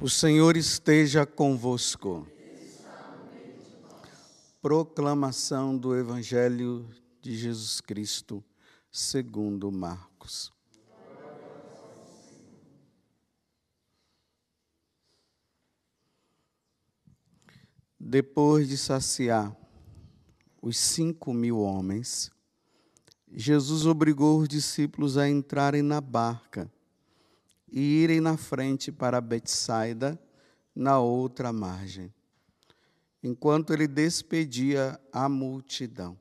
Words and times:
O 0.00 0.08
Senhor 0.08 0.56
esteja 0.56 1.26
convosco. 1.26 2.24
Proclamação 4.62 5.76
do 5.76 5.96
Evangelho 5.96 6.88
de 7.20 7.36
Jesus 7.36 7.80
Cristo, 7.80 8.44
segundo 8.92 9.72
Marcos. 9.72 10.52
Depois 17.98 18.68
de 18.68 18.78
saciar 18.78 19.52
os 20.62 20.78
cinco 20.78 21.34
mil 21.34 21.58
homens, 21.58 22.30
Jesus 23.32 23.84
obrigou 23.84 24.38
os 24.38 24.48
discípulos 24.48 25.18
a 25.18 25.28
entrarem 25.28 25.82
na 25.82 26.00
barca 26.00 26.70
e 27.70 27.80
irem 27.80 28.20
na 28.20 28.36
frente 28.36 28.90
para 28.90 29.20
Betsaida, 29.20 30.18
na 30.74 31.00
outra 31.00 31.52
margem, 31.52 32.12
enquanto 33.22 33.72
ele 33.72 33.88
despedia 33.88 35.00
a 35.12 35.28
multidão. 35.28 36.18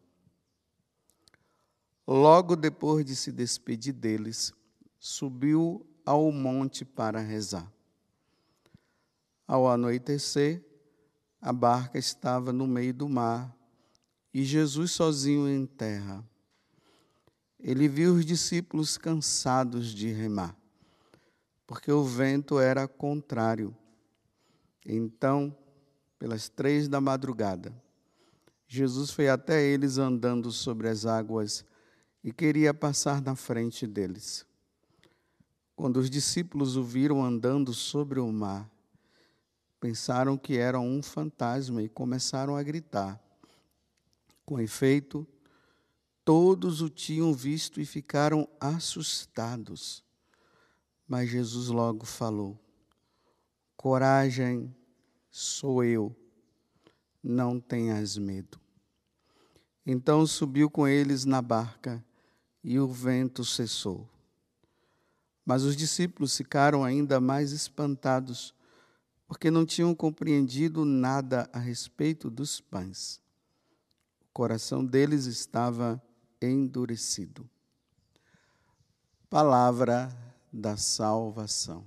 Logo 2.08 2.56
depois 2.56 3.06
de 3.06 3.16
se 3.16 3.32
despedir 3.32 3.94
deles, 3.94 4.54
subiu 4.98 5.86
ao 6.06 6.32
monte 6.32 6.84
para 6.84 7.20
rezar. 7.20 7.72
Ao 9.46 9.70
anoitecer, 9.70 10.64
a 11.40 11.54
barca 11.54 11.98
estava 12.00 12.52
no 12.52 12.66
meio 12.66 12.94
do 12.94 13.08
mar 13.08 13.56
e 14.34 14.44
Jesus 14.44 14.92
sozinho 14.92 15.48
em 15.48 15.66
terra. 15.66 16.26
Ele 17.60 17.88
viu 17.88 18.16
os 18.16 18.26
discípulos 18.26 18.98
cansados 18.98 19.94
de 19.94 20.12
remar 20.12 20.56
porque 21.68 21.92
o 21.92 22.04
vento 22.06 22.60
era 22.60 22.88
contrário. 22.88 23.76
Então, 24.86 25.56
pelas 26.18 26.48
três 26.48 26.88
da 26.88 27.02
madrugada, 27.02 27.76
Jesus 28.66 29.12
foi 29.12 29.28
até 29.28 29.62
eles 29.62 29.98
andando 29.98 30.50
sobre 30.50 30.88
as 30.88 31.06
águas 31.06 31.66
e 32.24 32.32
queria 32.32 32.74
passar 32.74 33.22
na 33.22 33.36
frente 33.36 33.86
deles. 33.86 34.46
Quando 35.76 35.98
os 35.98 36.10
discípulos 36.10 36.78
o 36.78 36.84
viram 36.84 37.24
andando 37.24 37.74
sobre 37.74 38.20
o 38.20 38.32
mar, 38.32 38.70
pensaram 39.80 40.38
que 40.38 40.58
era 40.58 40.80
um 40.80 41.04
fantasma 41.04 41.84
e 41.84 41.90
começaram 41.90 42.56
a 42.56 42.64
gritar. 42.64 43.22
Com 44.46 44.60
efeito, 44.60 45.28
todos 46.24 46.82
o 46.82 46.90
tinham 46.90 47.34
visto 47.34 47.80
e 47.80 47.86
ficaram 47.86 48.48
assustados. 48.60 50.07
Mas 51.08 51.30
Jesus 51.30 51.70
logo 51.70 52.06
falou: 52.06 52.60
Coragem, 53.78 54.76
sou 55.32 55.84
eu, 55.84 56.16
não 57.24 57.60
tenhas 57.60 58.18
medo. 58.18 58.60
Então 59.86 60.28
subiu 60.28 60.70
com 60.70 60.86
eles 60.86 61.24
na 61.24 61.42
barca 61.42 62.04
e 62.62 62.78
o 62.78 62.88
vento 62.88 63.46
cessou. 63.46 64.10
Mas 65.46 65.64
os 65.64 65.78
discípulos 65.78 66.36
ficaram 66.36 66.84
ainda 66.84 67.22
mais 67.22 67.54
espantados, 67.54 68.54
porque 69.26 69.50
não 69.50 69.66
tinham 69.66 69.96
compreendido 69.96 70.84
nada 70.84 71.50
a 71.54 71.60
respeito 71.60 72.30
dos 72.30 72.60
pães. 72.60 73.22
O 74.20 74.34
coração 74.34 74.86
deles 74.86 75.26
estava 75.26 76.02
endurecido. 76.42 77.50
Palavra 79.30 80.10
da 80.58 80.76
salvação. 80.76 81.86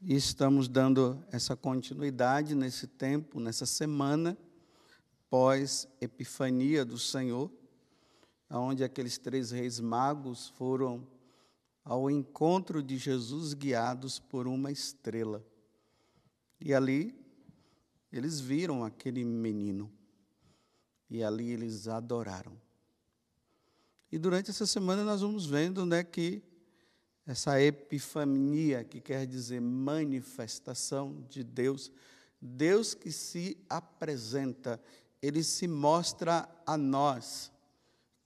E 0.00 0.16
estamos 0.16 0.68
dando 0.68 1.24
essa 1.30 1.54
continuidade 1.54 2.56
nesse 2.56 2.88
tempo, 2.88 3.38
nessa 3.38 3.64
semana, 3.64 4.36
pós-epifania 5.30 6.84
do 6.84 6.98
Senhor, 6.98 7.48
onde 8.50 8.82
aqueles 8.82 9.18
três 9.18 9.52
reis 9.52 9.78
magos 9.78 10.48
foram 10.48 11.06
ao 11.84 12.10
encontro 12.10 12.82
de 12.82 12.98
Jesus 12.98 13.54
guiados 13.54 14.18
por 14.18 14.48
uma 14.48 14.72
estrela. 14.72 15.44
E 16.60 16.74
ali 16.74 17.14
eles 18.12 18.40
viram 18.40 18.84
aquele 18.84 19.24
menino. 19.24 19.90
E 21.10 21.22
ali 21.22 21.50
eles 21.50 21.88
adoraram. 21.88 22.60
E 24.10 24.18
durante 24.18 24.50
essa 24.50 24.66
semana 24.66 25.04
nós 25.04 25.20
vamos 25.20 25.46
vendo 25.46 25.84
né, 25.84 26.02
que 26.02 26.42
essa 27.26 27.60
epifania, 27.60 28.82
que 28.84 29.00
quer 29.00 29.26
dizer 29.26 29.60
manifestação 29.60 31.26
de 31.28 31.44
Deus, 31.44 31.92
Deus 32.40 32.94
que 32.94 33.12
se 33.12 33.58
apresenta, 33.68 34.80
ele 35.20 35.42
se 35.42 35.68
mostra 35.68 36.48
a 36.66 36.76
nós 36.78 37.52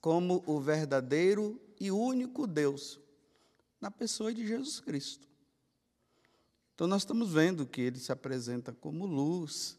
como 0.00 0.43
o 0.47 0.60
verdadeiro 0.60 1.60
e 1.81 1.91
único 1.91 2.47
Deus, 2.47 3.00
na 3.81 3.91
pessoa 3.91 4.32
de 4.32 4.47
Jesus 4.47 4.78
Cristo. 4.78 5.31
Então, 6.82 6.88
nós 6.88 7.03
estamos 7.03 7.32
vendo 7.32 7.65
que 7.65 7.81
ele 7.81 8.00
se 8.00 8.10
apresenta 8.10 8.72
como 8.72 9.06
luz 9.06 9.78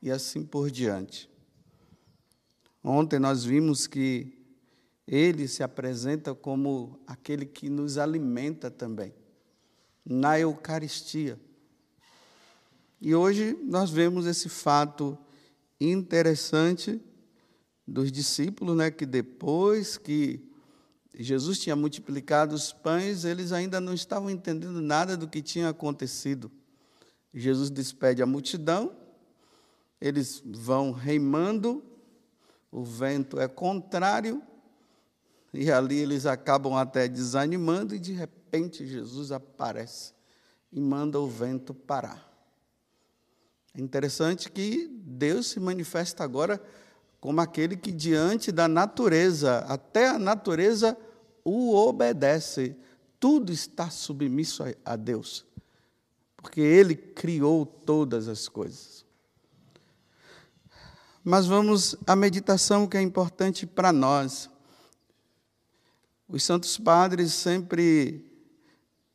e 0.00 0.08
assim 0.08 0.44
por 0.44 0.70
diante. 0.70 1.28
Ontem 2.80 3.18
nós 3.18 3.44
vimos 3.44 3.88
que 3.88 4.38
ele 5.04 5.48
se 5.48 5.64
apresenta 5.64 6.32
como 6.32 7.00
aquele 7.08 7.44
que 7.44 7.68
nos 7.68 7.98
alimenta 7.98 8.70
também, 8.70 9.12
na 10.04 10.38
Eucaristia. 10.38 11.40
E 13.00 13.16
hoje 13.16 13.58
nós 13.64 13.90
vemos 13.90 14.24
esse 14.24 14.48
fato 14.48 15.18
interessante 15.80 17.02
dos 17.84 18.12
discípulos, 18.12 18.76
né, 18.76 18.92
que 18.92 19.04
depois 19.04 19.98
que 19.98 20.53
Jesus 21.16 21.58
tinha 21.58 21.76
multiplicado 21.76 22.54
os 22.54 22.72
pães, 22.72 23.24
eles 23.24 23.52
ainda 23.52 23.80
não 23.80 23.94
estavam 23.94 24.28
entendendo 24.28 24.80
nada 24.80 25.16
do 25.16 25.28
que 25.28 25.40
tinha 25.40 25.68
acontecido. 25.68 26.50
Jesus 27.32 27.70
despede 27.70 28.22
a 28.22 28.26
multidão, 28.26 28.96
eles 30.00 30.42
vão 30.44 30.92
reimando, 30.92 31.84
o 32.70 32.82
vento 32.82 33.38
é 33.38 33.46
contrário, 33.46 34.42
e 35.52 35.70
ali 35.70 35.98
eles 35.98 36.26
acabam 36.26 36.74
até 36.74 37.06
desanimando, 37.06 37.94
e 37.94 37.98
de 37.98 38.12
repente 38.12 38.86
Jesus 38.86 39.30
aparece 39.30 40.12
e 40.72 40.80
manda 40.80 41.20
o 41.20 41.28
vento 41.28 41.72
parar. 41.72 42.32
É 43.76 43.80
interessante 43.80 44.50
que 44.50 44.88
Deus 44.88 45.48
se 45.48 45.60
manifesta 45.60 46.22
agora 46.22 46.60
como 47.24 47.40
aquele 47.40 47.74
que, 47.74 47.90
diante 47.90 48.52
da 48.52 48.68
natureza, 48.68 49.60
até 49.60 50.10
a 50.10 50.18
natureza 50.18 50.94
o 51.42 51.74
obedece. 51.74 52.76
Tudo 53.18 53.50
está 53.50 53.88
submisso 53.88 54.62
a 54.84 54.94
Deus, 54.94 55.42
porque 56.36 56.60
Ele 56.60 56.94
criou 56.94 57.64
todas 57.64 58.28
as 58.28 58.46
coisas. 58.46 59.06
Mas 61.24 61.46
vamos 61.46 61.96
à 62.06 62.14
meditação 62.14 62.86
que 62.86 62.98
é 62.98 63.00
importante 63.00 63.66
para 63.66 63.90
nós. 63.90 64.50
Os 66.28 66.44
santos 66.44 66.76
padres 66.76 67.32
sempre 67.32 68.22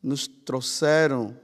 nos 0.02 0.28
trouxeram 0.28 1.40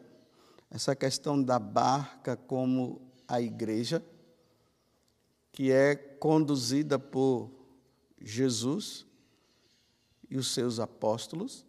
essa 0.72 0.96
questão 0.96 1.40
da 1.40 1.60
barca 1.60 2.36
como 2.36 3.00
a 3.28 3.40
igreja 3.40 4.04
que 5.56 5.72
é 5.72 5.96
conduzida 5.96 7.00
por 7.00 7.50
Jesus 8.20 9.06
e 10.30 10.38
os 10.38 10.54
seus 10.54 10.82
apóstolos. 10.82 11.66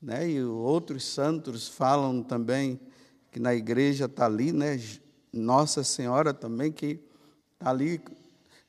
Né? 0.00 0.30
E 0.30 0.44
outros 0.44 1.04
santos 1.04 1.66
falam 1.66 2.22
também 2.22 2.80
que 3.32 3.40
na 3.40 3.56
igreja 3.56 4.04
está 4.04 4.26
ali, 4.26 4.52
né? 4.52 4.80
Nossa 5.32 5.82
Senhora 5.82 6.32
também, 6.32 6.70
que 6.70 7.00
está 7.54 7.70
ali 7.70 8.00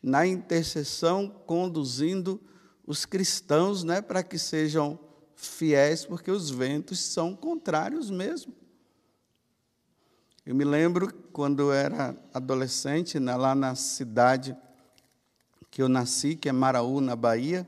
na 0.02 0.26
intercessão 0.26 1.30
conduzindo 1.30 2.42
os 2.88 3.06
cristãos 3.06 3.84
né? 3.84 4.02
para 4.02 4.24
que 4.24 4.40
sejam 4.40 4.98
fiéis, 5.36 6.06
porque 6.06 6.32
os 6.32 6.50
ventos 6.50 7.00
são 7.00 7.36
contrários 7.36 8.10
mesmo. 8.10 8.52
Eu 10.50 10.56
me 10.56 10.66
lembro 10.66 11.14
quando 11.32 11.60
eu 11.60 11.72
era 11.72 12.16
adolescente, 12.34 13.20
lá 13.20 13.54
na 13.54 13.76
cidade 13.76 14.58
que 15.70 15.80
eu 15.80 15.88
nasci, 15.88 16.36
que 16.36 16.50
é 16.50 16.52
Maraú, 16.52 17.00
na 17.00 17.16
Bahia. 17.16 17.68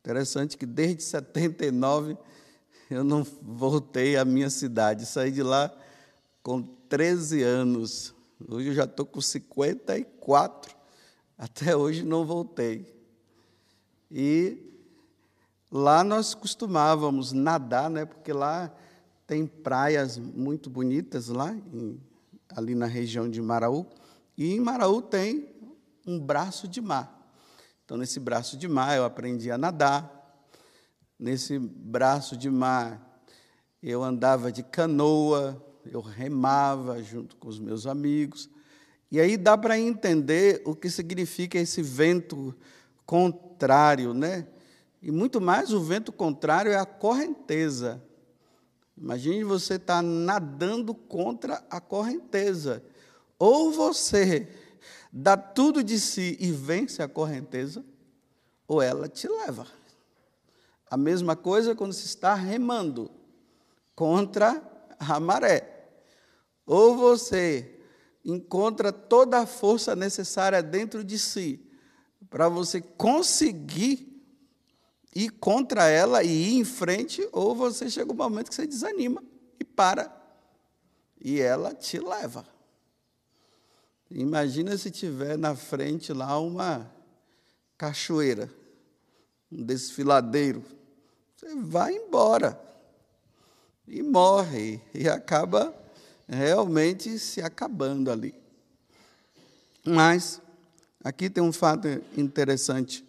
Interessante 0.00 0.58
que 0.58 0.66
desde 0.66 1.00
79 1.08 2.18
eu 2.90 3.02
não 3.02 3.26
voltei 3.40 4.18
à 4.18 4.24
minha 4.26 4.50
cidade. 4.50 5.06
Saí 5.06 5.32
de 5.32 5.42
lá 5.42 5.74
com 6.42 6.62
13 6.90 7.42
anos. 7.42 8.14
Hoje 8.46 8.68
eu 8.68 8.74
já 8.74 8.84
estou 8.84 9.06
com 9.06 9.22
54, 9.22 10.76
até 11.38 11.74
hoje 11.74 12.02
não 12.02 12.26
voltei. 12.26 12.94
E 14.10 14.58
lá 15.72 16.04
nós 16.04 16.34
costumávamos 16.34 17.32
nadar, 17.32 17.88
né? 17.88 18.04
Porque 18.04 18.30
lá 18.30 18.70
tem 19.26 19.46
praias 19.46 20.18
muito 20.18 20.68
bonitas 20.68 21.28
lá, 21.28 21.52
em, 21.72 22.00
ali 22.50 22.74
na 22.74 22.86
região 22.86 23.28
de 23.28 23.40
Maraú. 23.40 23.86
E 24.36 24.52
em 24.52 24.60
Maraú 24.60 25.00
tem 25.00 25.48
um 26.06 26.18
braço 26.18 26.68
de 26.68 26.80
mar. 26.80 27.10
Então, 27.84 27.96
nesse 27.96 28.18
braço 28.18 28.56
de 28.56 28.68
mar, 28.68 28.96
eu 28.96 29.04
aprendi 29.04 29.50
a 29.50 29.58
nadar. 29.58 30.10
Nesse 31.18 31.58
braço 31.58 32.36
de 32.36 32.50
mar, 32.50 33.22
eu 33.82 34.02
andava 34.02 34.50
de 34.50 34.62
canoa, 34.62 35.62
eu 35.84 36.00
remava 36.00 37.02
junto 37.02 37.36
com 37.36 37.48
os 37.48 37.58
meus 37.58 37.86
amigos. 37.86 38.48
E 39.10 39.20
aí 39.20 39.36
dá 39.36 39.56
para 39.56 39.78
entender 39.78 40.62
o 40.64 40.74
que 40.74 40.90
significa 40.90 41.58
esse 41.58 41.82
vento 41.82 42.54
contrário, 43.06 44.12
né? 44.12 44.46
E 45.00 45.10
muito 45.10 45.40
mais 45.40 45.72
o 45.72 45.80
vento 45.80 46.10
contrário 46.10 46.72
é 46.72 46.78
a 46.78 46.86
correnteza. 46.86 48.02
Imagine 48.96 49.44
você 49.44 49.74
estar 49.74 49.96
tá 49.96 50.02
nadando 50.02 50.94
contra 50.94 51.64
a 51.68 51.80
correnteza. 51.80 52.82
Ou 53.38 53.72
você 53.72 54.48
dá 55.12 55.36
tudo 55.36 55.82
de 55.82 55.98
si 55.98 56.36
e 56.40 56.50
vence 56.50 57.02
a 57.02 57.08
correnteza, 57.08 57.84
ou 58.66 58.80
ela 58.80 59.08
te 59.08 59.28
leva. 59.28 59.66
A 60.90 60.96
mesma 60.96 61.34
coisa 61.34 61.74
quando 61.74 61.92
se 61.92 62.06
está 62.06 62.34
remando 62.34 63.10
contra 63.94 64.62
a 64.98 65.18
maré. 65.20 65.90
Ou 66.66 66.96
você 66.96 67.80
encontra 68.24 68.92
toda 68.92 69.40
a 69.40 69.46
força 69.46 69.94
necessária 69.94 70.62
dentro 70.62 71.04
de 71.04 71.18
si 71.18 71.60
para 72.30 72.48
você 72.48 72.80
conseguir 72.80 74.13
ir 75.14 75.30
contra 75.30 75.88
ela 75.88 76.22
e 76.22 76.28
ir 76.28 76.58
em 76.58 76.64
frente, 76.64 77.26
ou 77.32 77.54
você 77.54 77.88
chega 77.88 78.12
um 78.12 78.16
momento 78.16 78.48
que 78.48 78.54
você 78.54 78.66
desanima 78.66 79.22
e 79.58 79.64
para. 79.64 80.12
E 81.20 81.40
ela 81.40 81.74
te 81.74 81.98
leva. 81.98 82.46
Imagina 84.10 84.76
se 84.76 84.90
tiver 84.90 85.38
na 85.38 85.54
frente 85.56 86.12
lá 86.12 86.38
uma 86.38 86.90
cachoeira, 87.78 88.50
um 89.50 89.62
desfiladeiro. 89.62 90.62
Você 91.36 91.54
vai 91.56 91.94
embora 91.94 92.60
e 93.86 94.02
morre 94.02 94.80
e 94.92 95.08
acaba 95.08 95.74
realmente 96.28 97.18
se 97.18 97.40
acabando 97.40 98.10
ali. 98.10 98.34
Mas 99.84 100.40
aqui 101.02 101.28
tem 101.28 101.42
um 101.42 101.52
fato 101.52 101.88
interessante. 102.16 103.04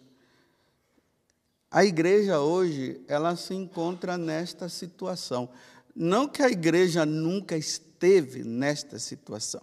A 1.76 1.84
igreja 1.84 2.40
hoje, 2.40 3.02
ela 3.06 3.36
se 3.36 3.52
encontra 3.52 4.16
nesta 4.16 4.66
situação. 4.66 5.50
Não 5.94 6.26
que 6.26 6.42
a 6.42 6.48
igreja 6.48 7.04
nunca 7.04 7.54
esteve 7.54 8.42
nesta 8.42 8.98
situação. 8.98 9.60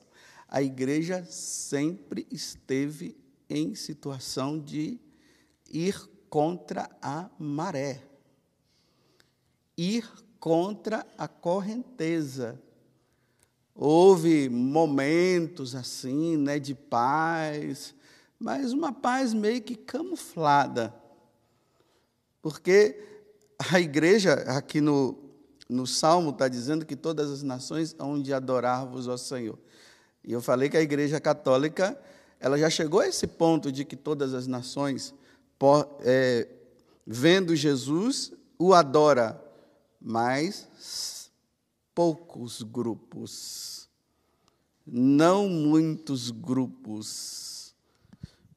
A 0.47 0.61
igreja 0.61 1.25
sempre 1.25 2.27
esteve 2.29 3.17
em 3.49 3.73
situação 3.73 4.59
de 4.59 4.99
ir 5.67 6.07
contra 6.29 6.87
a 7.01 7.31
maré. 7.39 8.03
Ir 9.75 10.07
contra 10.39 11.07
a 11.17 11.27
correnteza. 11.27 12.61
Houve 13.73 14.49
momentos 14.49 15.73
assim, 15.73 16.37
né, 16.37 16.59
de 16.59 16.75
paz, 16.75 17.95
mas 18.37 18.71
uma 18.71 18.93
paz 18.93 19.33
meio 19.33 19.63
que 19.63 19.75
camuflada. 19.75 21.01
Porque 22.43 22.99
a 23.71 23.79
igreja, 23.79 24.33
aqui 24.33 24.81
no, 24.81 25.17
no 25.69 25.87
Salmo, 25.87 26.31
está 26.31 26.49
dizendo 26.49 26.85
que 26.85 26.93
todas 26.95 27.31
as 27.31 27.41
nações 27.41 27.95
hão 27.97 28.21
de 28.21 28.33
adorar-vos, 28.33 29.07
ó 29.07 29.15
Senhor. 29.15 29.57
E 30.21 30.33
eu 30.33 30.41
falei 30.41 30.67
que 30.67 30.75
a 30.75 30.81
igreja 30.81 31.21
católica, 31.21 31.97
ela 32.41 32.57
já 32.57 32.69
chegou 32.69 32.99
a 32.99 33.07
esse 33.07 33.25
ponto 33.25 33.71
de 33.71 33.85
que 33.85 33.95
todas 33.95 34.33
as 34.33 34.45
nações, 34.45 35.15
é, 36.01 36.49
vendo 37.07 37.55
Jesus, 37.55 38.33
o 38.59 38.73
adora, 38.73 39.41
mas 40.01 41.31
poucos 41.95 42.61
grupos, 42.61 43.87
não 44.85 45.47
muitos 45.47 46.29
grupos. 46.29 47.73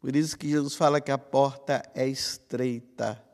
Por 0.01 0.17
isso 0.17 0.37
que 0.37 0.49
Jesus 0.49 0.75
fala 0.75 1.01
que 1.01 1.13
a 1.13 1.19
porta 1.19 1.89
é 1.95 2.09
estreita. 2.09 3.26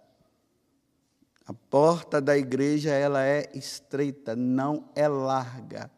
A 1.46 1.52
porta 1.52 2.20
da 2.20 2.36
igreja 2.36 2.90
ela 2.90 3.24
é 3.24 3.50
estreita, 3.54 4.36
não 4.36 4.88
é 4.94 5.08
larga. 5.08 5.90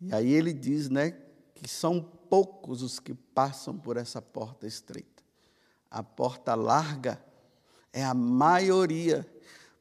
E 0.00 0.14
aí 0.14 0.32
ele 0.32 0.52
diz, 0.52 0.88
né, 0.88 1.16
que 1.54 1.68
são 1.68 2.00
poucos 2.00 2.82
os 2.82 3.00
que 3.00 3.14
passam 3.14 3.76
por 3.76 3.96
essa 3.96 4.22
porta 4.22 4.66
estreita. 4.66 5.22
A 5.90 6.02
porta 6.02 6.54
larga 6.54 7.20
é 7.92 8.04
a 8.04 8.14
maioria, 8.14 9.26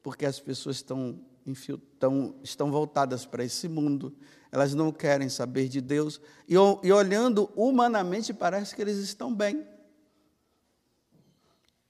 porque 0.01 0.25
as 0.25 0.39
pessoas 0.39 0.77
estão 0.77 1.19
estão, 1.51 2.35
estão 2.43 2.71
voltadas 2.71 3.25
para 3.25 3.43
esse 3.43 3.67
mundo, 3.69 4.13
elas 4.51 4.73
não 4.73 4.91
querem 4.91 5.29
saber 5.29 5.67
de 5.69 5.79
Deus, 5.79 6.19
e, 6.47 6.55
e 6.55 6.91
olhando 6.91 7.49
humanamente, 7.55 8.33
parece 8.33 8.75
que 8.75 8.81
eles 8.81 8.97
estão 8.97 9.33
bem. 9.33 9.65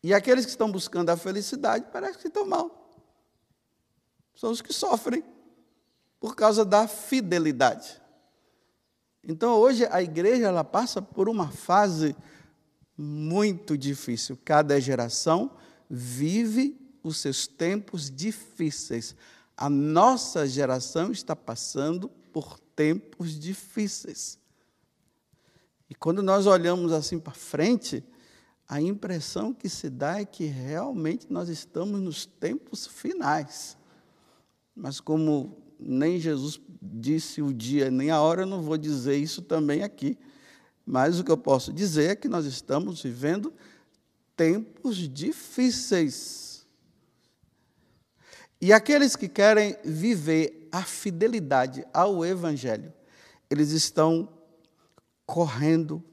E 0.03 0.13
aqueles 0.13 0.45
que 0.45 0.51
estão 0.51 0.71
buscando 0.71 1.09
a 1.09 1.17
felicidade, 1.17 1.87
parece 1.91 2.19
que 2.19 2.27
estão 2.27 2.45
mal. 2.45 2.86
São 4.37 4.51
os 4.51 4.61
que 4.61 4.71
sofrem 4.71 5.23
por 6.19 6.35
causa 6.35 6.63
da 6.63 6.87
fidelidade. 6.87 7.99
Então, 9.23 9.55
hoje, 9.55 9.85
a 9.89 10.01
igreja 10.01 10.45
ela 10.45 10.63
passa 10.63 11.01
por 11.01 11.27
uma 11.27 11.49
fase 11.49 12.15
muito 12.95 13.75
difícil. 13.75 14.37
Cada 14.45 14.79
geração 14.79 15.51
vive 15.89 16.79
os 17.03 17.17
seus 17.17 17.47
tempos 17.47 18.11
difíceis. 18.11 19.15
A 19.55 19.69
nossa 19.69 20.47
geração 20.47 21.11
está 21.11 21.35
passando 21.35 22.07
por 22.31 22.59
tempos 22.75 23.39
difíceis. 23.39 24.39
E 25.89 25.95
quando 25.95 26.21
nós 26.21 26.45
olhamos 26.45 26.91
assim 26.91 27.17
para 27.17 27.33
frente, 27.33 28.03
a 28.67 28.79
impressão 28.79 29.51
que 29.51 29.67
se 29.67 29.89
dá 29.89 30.19
é 30.19 30.25
que 30.25 30.45
realmente 30.45 31.25
nós 31.27 31.49
estamos 31.49 31.99
nos 31.99 32.25
tempos 32.25 32.85
finais. 32.85 33.76
Mas 34.77 34.99
como 34.99 35.57
nem 35.79 36.19
Jesus 36.19 36.61
disse 36.79 37.41
o 37.41 37.51
dia 37.51 37.89
nem 37.89 38.11
a 38.11 38.21
hora, 38.21 38.43
eu 38.43 38.45
não 38.45 38.61
vou 38.61 38.77
dizer 38.77 39.17
isso 39.17 39.41
também 39.41 39.81
aqui. 39.81 40.15
Mas 40.85 41.19
o 41.19 41.23
que 41.23 41.31
eu 41.31 41.37
posso 41.37 41.73
dizer 41.73 42.11
é 42.11 42.15
que 42.15 42.29
nós 42.29 42.45
estamos 42.45 43.01
vivendo 43.01 43.51
tempos 44.35 44.97
difíceis. 45.09 46.67
E 48.61 48.71
aqueles 48.71 49.15
que 49.15 49.27
querem 49.27 49.75
viver 49.83 50.69
a 50.71 50.83
fidelidade 50.83 51.83
ao 51.91 52.23
Evangelho, 52.23 52.93
eles 53.49 53.71
estão 53.71 54.29
correndo, 55.25 56.03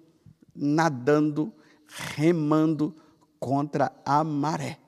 nadando, 0.54 1.52
remando 1.86 2.96
contra 3.38 3.92
a 4.04 4.24
maré. 4.24 4.78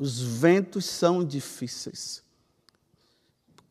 Os 0.00 0.18
ventos 0.18 0.86
são 0.86 1.22
difíceis. 1.22 2.24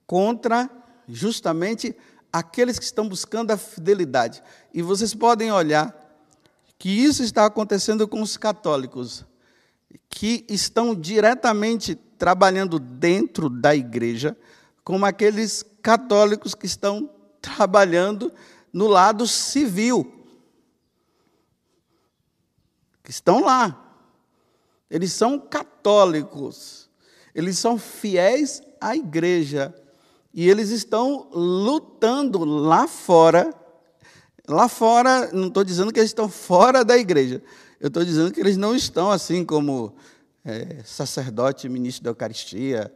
Contra 0.05 0.69
justamente 1.07 1.95
aqueles 2.31 2.77
que 2.77 2.85
estão 2.85 3.09
buscando 3.09 3.49
a 3.49 3.57
fidelidade. 3.57 4.43
E 4.71 4.83
vocês 4.83 5.15
podem 5.15 5.51
olhar 5.51 5.91
que 6.77 6.87
isso 6.87 7.23
está 7.23 7.47
acontecendo 7.47 8.07
com 8.07 8.21
os 8.21 8.37
católicos 8.37 9.25
que 10.07 10.45
estão 10.47 10.93
diretamente 10.93 11.95
trabalhando 11.95 12.77
dentro 12.77 13.49
da 13.49 13.75
igreja, 13.75 14.37
como 14.83 15.07
aqueles 15.07 15.65
católicos 15.81 16.53
que 16.53 16.67
estão 16.67 17.09
trabalhando 17.41 18.31
no 18.71 18.87
lado 18.87 19.25
civil, 19.25 20.27
que 23.03 23.09
estão 23.09 23.43
lá. 23.43 23.88
Eles 24.89 25.13
são 25.13 25.39
católicos, 25.39 26.89
eles 27.33 27.57
são 27.57 27.77
fiéis 27.77 28.61
à 28.81 28.95
igreja, 28.95 29.73
e 30.33 30.49
eles 30.49 30.69
estão 30.69 31.27
lutando 31.31 32.43
lá 32.43 32.87
fora. 32.87 33.53
Lá 34.47 34.67
fora, 34.67 35.31
não 35.31 35.47
estou 35.47 35.63
dizendo 35.63 35.93
que 35.93 35.99
eles 35.99 36.09
estão 36.09 36.27
fora 36.27 36.83
da 36.83 36.97
igreja, 36.97 37.41
eu 37.79 37.87
estou 37.87 38.03
dizendo 38.03 38.31
que 38.31 38.39
eles 38.39 38.57
não 38.57 38.75
estão 38.75 39.11
assim 39.11 39.45
como 39.45 39.95
é, 40.43 40.81
sacerdote, 40.83 41.69
ministro 41.69 42.03
da 42.03 42.09
Eucaristia, 42.09 42.91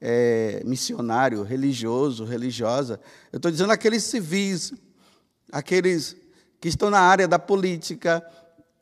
é, 0.00 0.62
missionário, 0.64 1.42
religioso, 1.42 2.24
religiosa. 2.24 3.00
Eu 3.32 3.36
estou 3.36 3.50
dizendo 3.50 3.72
aqueles 3.72 4.02
civis, 4.04 4.72
aqueles 5.52 6.16
que 6.60 6.68
estão 6.68 6.90
na 6.90 7.00
área 7.00 7.28
da 7.28 7.38
política, 7.38 8.22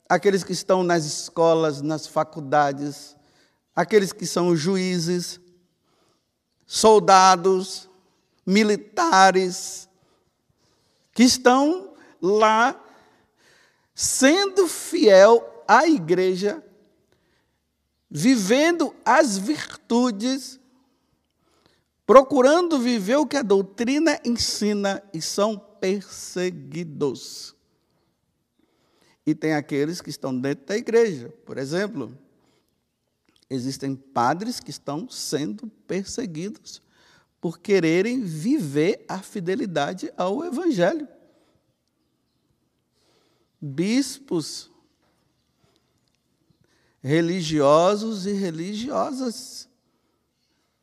aqueles 0.07 0.43
que 0.43 0.53
estão 0.53 0.83
nas 0.83 1.05
escolas, 1.05 1.81
nas 1.81 2.07
faculdades, 2.07 3.15
aqueles 3.75 4.11
que 4.11 4.25
são 4.25 4.55
juízes, 4.55 5.39
soldados, 6.65 7.89
militares, 8.45 9.89
que 11.13 11.23
estão 11.23 11.93
lá 12.21 12.79
sendo 13.93 14.67
fiel 14.67 15.63
à 15.67 15.87
igreja, 15.87 16.63
vivendo 18.09 18.93
as 19.05 19.37
virtudes, 19.37 20.59
procurando 22.05 22.79
viver 22.79 23.17
o 23.17 23.25
que 23.25 23.37
a 23.37 23.41
doutrina 23.41 24.19
ensina 24.25 25.01
e 25.13 25.21
são 25.21 25.57
perseguidos. 25.57 27.55
E 29.25 29.33
tem 29.33 29.53
aqueles 29.53 30.01
que 30.01 30.09
estão 30.09 30.37
dentro 30.37 30.65
da 30.65 30.75
igreja, 30.75 31.29
por 31.45 31.57
exemplo, 31.57 32.17
existem 33.49 33.95
padres 33.95 34.59
que 34.59 34.69
estão 34.69 35.09
sendo 35.09 35.67
perseguidos 35.87 36.81
por 37.39 37.59
quererem 37.59 38.23
viver 38.23 39.05
a 39.07 39.19
fidelidade 39.19 40.11
ao 40.17 40.43
Evangelho. 40.43 41.07
Bispos, 43.61 44.71
religiosos 47.01 48.25
e 48.25 48.31
religiosas, 48.31 49.67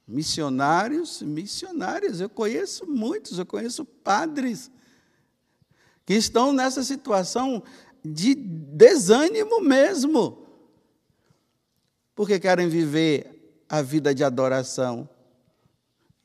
missionários, 0.06 1.23
missionárias. 1.23 2.20
Eu 2.20 2.28
conheço 2.28 2.87
muitos, 2.87 3.38
eu 3.38 3.47
conheço 3.47 3.85
padres 3.85 4.70
que 6.04 6.14
estão 6.14 6.52
nessa 6.52 6.82
situação 6.82 7.62
de 8.04 8.35
desânimo 8.35 9.61
mesmo, 9.61 10.47
porque 12.14 12.38
querem 12.40 12.69
viver 12.69 13.64
a 13.69 13.83
vida 13.83 14.14
de 14.14 14.25
adoração. 14.25 15.09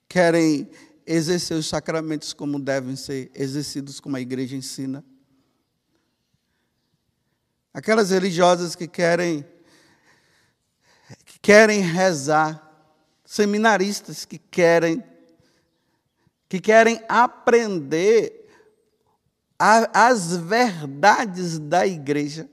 Querem 0.09 0.69
exercer 1.05 1.57
os 1.57 1.67
sacramentos 1.67 2.33
como 2.33 2.59
devem 2.59 2.95
ser 2.95 3.29
exercidos, 3.35 3.99
como 3.99 4.15
a 4.15 4.21
igreja 4.21 4.55
ensina. 4.55 5.05
Aquelas 7.73 8.09
religiosas 8.09 8.75
que 8.75 8.87
querem 8.87 9.45
que 11.23 11.37
querem 11.39 11.81
rezar, 11.81 12.91
seminaristas 13.25 14.25
que 14.25 14.39
querem 14.39 15.03
que 16.47 16.59
querem 16.59 17.03
aprender 17.07 18.44
a, 19.57 20.07
as 20.09 20.35
verdades 20.35 21.59
da 21.59 21.85
igreja 21.85 22.49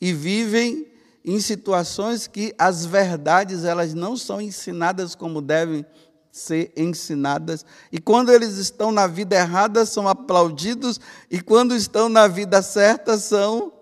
e 0.00 0.12
vivem 0.12 0.86
em 1.24 1.40
situações 1.40 2.26
que 2.26 2.54
as 2.58 2.84
verdades 2.84 3.64
elas 3.64 3.94
não 3.94 4.16
são 4.16 4.40
ensinadas 4.40 5.14
como 5.14 5.40
devem 5.40 5.84
ser 6.30 6.72
ensinadas. 6.76 7.64
E 7.90 7.98
quando 7.98 8.30
eles 8.30 8.58
estão 8.58 8.92
na 8.92 9.06
vida 9.06 9.34
errada, 9.34 9.86
são 9.86 10.06
aplaudidos, 10.06 11.00
e 11.30 11.40
quando 11.40 11.74
estão 11.74 12.08
na 12.08 12.28
vida 12.28 12.60
certa, 12.60 13.16
são 13.16 13.72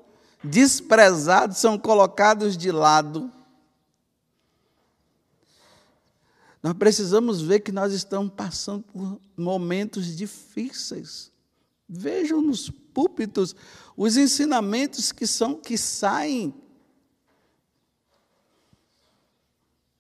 desprezados, 0.43 1.59
são 1.59 1.77
colocados 1.77 2.57
de 2.57 2.71
lado. 2.71 3.31
Nós 6.65 6.73
precisamos 6.73 7.43
ver 7.43 7.61
que 7.61 7.71
nós 7.71 7.93
estamos 7.93 8.33
passando 8.35 8.85
por 8.85 9.21
momentos 9.37 10.17
difíceis. 10.17 11.31
Vejam 11.87 12.41
nos 12.41 12.71
púlpitos 12.71 13.55
os 13.95 14.17
ensinamentos 14.17 15.13
que 15.13 15.27
são 15.27 15.57
que 15.57 15.77
saem 15.77 16.55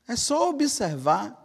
É 0.09 0.17
só 0.17 0.49
observar. 0.49 1.43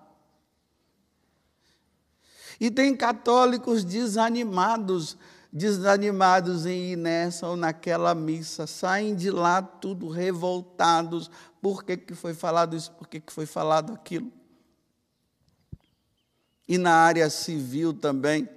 E 2.57 2.71
tem 2.71 2.95
católicos 2.95 3.83
desanimados, 3.83 5.17
desanimados 5.51 6.65
em 6.65 6.91
ir 6.91 6.95
nessa 6.97 7.45
ou 7.47 7.57
naquela 7.57 8.15
missa, 8.15 8.67
saem 8.67 9.15
de 9.15 9.31
lá 9.31 9.61
tudo 9.61 10.07
revoltados. 10.07 11.29
Por 11.61 11.83
que, 11.83 11.97
que 11.97 12.13
foi 12.13 12.33
falado 12.33 12.75
isso? 12.75 12.91
Por 12.93 13.07
que, 13.07 13.19
que 13.19 13.33
foi 13.33 13.45
falado 13.45 13.93
aquilo? 13.93 14.38
E 16.69 16.77
na 16.77 16.93
área 16.93 17.29
civil 17.31 17.91
também. 17.91 18.47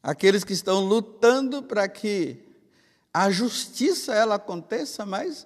Aqueles 0.00 0.44
que 0.44 0.52
estão 0.52 0.84
lutando 0.84 1.62
para 1.62 1.88
que 1.88 2.38
a 3.12 3.30
justiça 3.30 4.14
ela 4.14 4.36
aconteça, 4.36 5.04
mas 5.04 5.44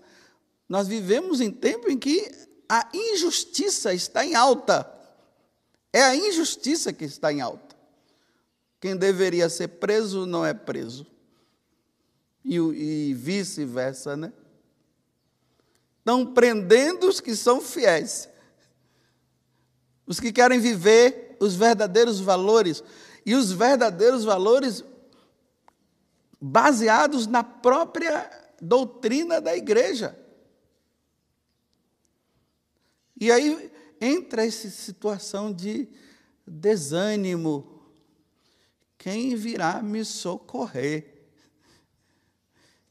nós 0.68 0.86
vivemos 0.86 1.40
em 1.40 1.50
tempo 1.50 1.90
em 1.90 1.98
que 1.98 2.30
a 2.68 2.86
injustiça 2.92 3.94
está 3.94 4.26
em 4.26 4.34
alta. 4.34 4.92
É 5.90 6.02
a 6.02 6.14
injustiça 6.14 6.92
que 6.92 7.06
está 7.06 7.32
em 7.32 7.40
alta. 7.40 7.74
Quem 8.78 8.94
deveria 8.94 9.48
ser 9.48 9.68
preso 9.68 10.26
não 10.26 10.44
é 10.44 10.52
preso. 10.52 11.06
E, 12.44 12.56
e 12.56 13.14
vice-versa, 13.14 14.14
né? 14.14 14.30
Estão 16.00 16.26
prendendo 16.26 17.08
os 17.08 17.18
que 17.18 17.34
são 17.34 17.62
fiéis. 17.62 18.28
Os 20.06 20.20
que 20.20 20.32
querem 20.32 20.60
viver 20.60 21.36
os 21.40 21.54
verdadeiros 21.54 22.20
valores. 22.20 22.82
E 23.24 23.34
os 23.34 23.52
verdadeiros 23.52 24.24
valores 24.24 24.84
baseados 26.40 27.26
na 27.26 27.42
própria 27.42 28.30
doutrina 28.60 29.40
da 29.40 29.56
igreja. 29.56 30.18
E 33.18 33.30
aí 33.30 33.72
entra 34.00 34.44
essa 34.44 34.68
situação 34.68 35.52
de 35.52 35.88
desânimo. 36.46 37.82
Quem 38.98 39.34
virá 39.36 39.82
me 39.82 40.04
socorrer? 40.04 41.14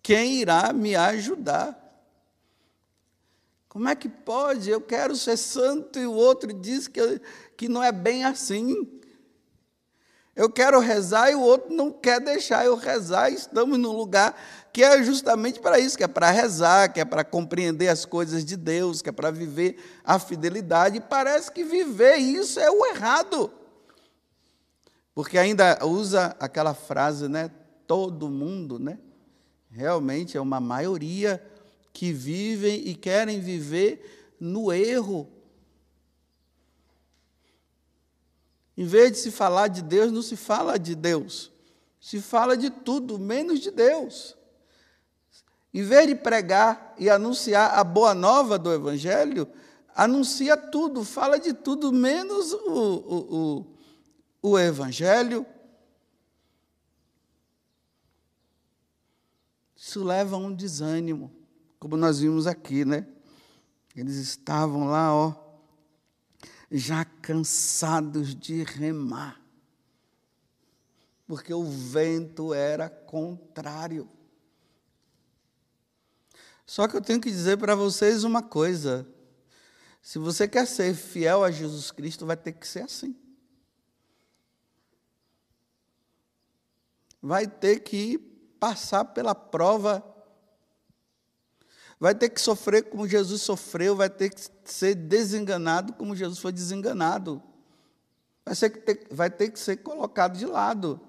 Quem 0.02 0.36
irá 0.42 0.74
me 0.74 0.96
ajudar? 0.96 1.83
Como 3.74 3.90
é 3.90 3.96
que 3.96 4.08
pode? 4.08 4.70
Eu 4.70 4.80
quero 4.80 5.16
ser 5.16 5.36
santo 5.36 5.98
e 5.98 6.06
o 6.06 6.14
outro 6.14 6.54
diz 6.54 6.88
que, 6.88 7.20
que 7.58 7.68
não 7.68 7.84
é 7.84 7.92
bem 7.92 8.24
assim. 8.24 8.88
Eu 10.36 10.48
quero 10.48 10.80
rezar 10.80 11.32
e 11.32 11.36
o 11.36 11.42
outro 11.42 11.74
não 11.74 11.92
quer 11.92 12.22
deixar 12.22 12.64
eu 12.64 12.76
rezar. 12.76 13.32
Estamos 13.32 13.80
num 13.80 13.92
lugar 13.92 14.40
que 14.72 14.84
é 14.84 15.02
justamente 15.02 15.60
para 15.60 15.80
isso, 15.80 15.98
que 15.98 16.04
é 16.04 16.08
para 16.08 16.30
rezar, 16.30 16.94
que 16.94 17.00
é 17.00 17.06
para 17.06 17.24
compreender 17.24 17.88
as 17.88 18.06
coisas 18.06 18.46
de 18.46 18.56
Deus, 18.56 19.02
que 19.02 19.10
é 19.10 19.12
para 19.12 19.32
viver 19.32 19.84
a 20.04 20.20
fidelidade. 20.20 20.98
E 20.98 21.02
parece 21.02 21.52
que 21.52 21.64
viver 21.64 22.18
isso 22.18 22.60
é 22.60 22.70
o 22.70 22.86
errado. 22.86 23.52
Porque 25.16 25.36
ainda 25.36 25.84
usa 25.84 26.36
aquela 26.40 26.76
frase, 26.76 27.28
né? 27.28 27.50
Todo 27.88 28.30
mundo, 28.30 28.78
né? 28.78 29.00
Realmente 29.72 30.38
é 30.38 30.42
uma 30.42 30.60
maioria 30.60 31.44
que 31.94 32.12
vivem 32.12 32.88
e 32.88 32.96
querem 32.96 33.40
viver 33.40 34.36
no 34.40 34.74
erro. 34.74 35.32
Em 38.76 38.86
vez 38.86 39.12
de 39.12 39.18
se 39.20 39.32
falar 39.32 39.68
de 39.68 39.84
Deus, 39.84 40.12
não 40.12 40.24
se 40.24 40.36
fala 40.36 40.80
de 40.80 40.96
Deus. 40.96 41.52
Se 42.02 42.20
fala 42.20 42.58
de 42.58 42.72
tudo, 42.72 43.20
menos 43.20 43.60
de 43.60 43.70
Deus. 43.70 44.36
Em 45.72 45.84
vez 45.84 46.08
de 46.08 46.16
pregar 46.16 46.96
e 46.98 47.10
anunciar 47.10 47.78
a 47.78 47.84
boa 47.84 48.14
nova 48.14 48.58
do 48.58 48.74
Evangelho, 48.74 49.48
anuncia 49.96 50.58
tudo, 50.58 51.04
fala 51.04 51.40
de 51.40 51.54
tudo, 51.54 51.94
menos 51.94 52.52
o, 52.52 52.72
o, 52.72 53.66
o, 54.42 54.52
o 54.52 54.60
Evangelho. 54.60 55.46
Isso 59.76 60.04
leva 60.04 60.36
a 60.36 60.40
um 60.40 60.54
desânimo, 60.54 61.32
como 61.84 61.98
nós 61.98 62.22
vimos 62.22 62.48
aqui, 62.48 62.86
né? 62.86 63.06
Eles 63.94 64.16
estavam 64.16 64.86
lá, 64.86 65.14
ó, 65.14 65.36
já 66.72 67.04
cansados 67.04 68.34
de 68.34 68.64
remar, 68.64 69.42
porque 71.28 71.54
o 71.54 71.66
vento 71.66 72.54
era 72.54 72.90
contrário. 72.90 74.10
Só 76.66 76.88
que 76.88 76.96
eu 76.96 77.02
tenho 77.02 77.20
que 77.20 77.30
dizer 77.30 77.58
para 77.58 77.76
vocês 77.76 78.24
uma 78.24 78.42
coisa: 78.42 79.06
se 80.02 80.18
você 80.18 80.48
quer 80.48 80.66
ser 80.66 80.96
fiel 80.96 81.44
a 81.44 81.52
Jesus 81.52 81.92
Cristo, 81.92 82.26
vai 82.26 82.38
ter 82.38 82.54
que 82.54 82.66
ser 82.66 82.84
assim. 82.84 83.14
Vai 87.22 87.46
ter 87.46 87.82
que 87.82 88.18
passar 88.58 89.04
pela 89.04 89.36
prova, 89.36 90.13
vai 92.04 92.14
ter 92.14 92.28
que 92.28 92.42
sofrer 92.42 92.84
como 92.84 93.08
Jesus 93.08 93.44
sofreu, 93.44 93.96
vai 93.96 94.10
ter 94.10 94.30
que 94.30 94.42
ser 94.66 94.94
desenganado 94.94 95.94
como 95.94 96.14
Jesus 96.14 96.38
foi 96.38 96.52
desenganado. 96.52 97.42
Vai, 98.46 98.54
ter, 98.70 99.08
vai 99.10 99.30
ter 99.30 99.50
que 99.50 99.58
ser 99.58 99.78
colocado 99.78 100.38
de 100.38 100.46
lado. 100.46 101.00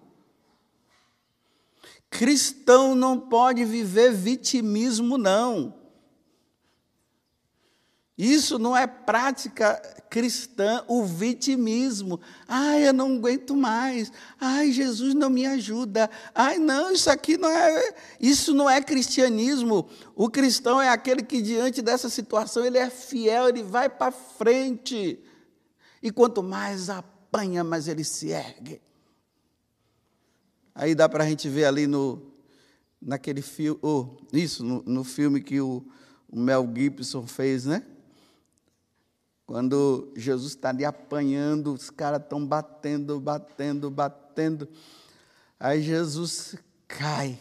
Cristão 2.08 2.94
não 2.94 3.18
pode 3.18 3.64
viver 3.64 4.12
vitimismo, 4.12 5.18
não. 5.18 5.74
Isso 8.16 8.60
não 8.60 8.76
é 8.76 8.86
prática 8.86 9.80
cristã, 10.08 10.84
o 10.86 11.04
vitimismo. 11.04 12.20
Ai, 12.46 12.86
eu 12.86 12.92
não 12.92 13.16
aguento 13.16 13.56
mais. 13.56 14.12
Ai, 14.40 14.70
Jesus 14.70 15.14
não 15.14 15.28
me 15.28 15.44
ajuda. 15.44 16.08
Ai, 16.32 16.58
não, 16.58 16.92
isso 16.92 17.10
aqui 17.10 17.36
não 17.36 17.48
é, 17.48 17.94
isso 18.20 18.54
não 18.54 18.70
é 18.70 18.80
cristianismo. 18.80 19.88
O 20.14 20.30
cristão 20.30 20.80
é 20.80 20.88
aquele 20.88 21.24
que 21.24 21.42
diante 21.42 21.82
dessa 21.82 22.08
situação 22.08 22.64
ele 22.64 22.78
é 22.78 22.88
fiel, 22.88 23.48
ele 23.48 23.64
vai 23.64 23.88
para 23.88 24.12
frente. 24.12 25.18
E 26.00 26.12
quanto 26.12 26.40
mais 26.40 26.88
apanha, 26.88 27.64
mais 27.64 27.88
ele 27.88 28.04
se 28.04 28.28
ergue. 28.28 28.80
Aí 30.72 30.94
dá 30.94 31.08
para 31.08 31.24
a 31.24 31.26
gente 31.26 31.48
ver 31.48 31.64
ali 31.64 31.88
no 31.88 32.30
naquele 33.02 33.42
filme, 33.42 33.78
oh, 33.82 34.16
isso, 34.32 34.64
no, 34.64 34.82
no 34.86 35.04
filme 35.04 35.42
que 35.42 35.60
o, 35.60 35.84
o 36.26 36.38
Mel 36.38 36.66
Gibson 36.74 37.26
fez, 37.26 37.66
né? 37.66 37.84
Quando 39.46 40.12
Jesus 40.16 40.52
está 40.52 40.70
ali 40.70 40.84
apanhando, 40.84 41.74
os 41.74 41.90
caras 41.90 42.20
estão 42.20 42.44
batendo, 42.44 43.20
batendo, 43.20 43.90
batendo. 43.90 44.68
Aí 45.60 45.82
Jesus 45.82 46.56
cai. 46.88 47.38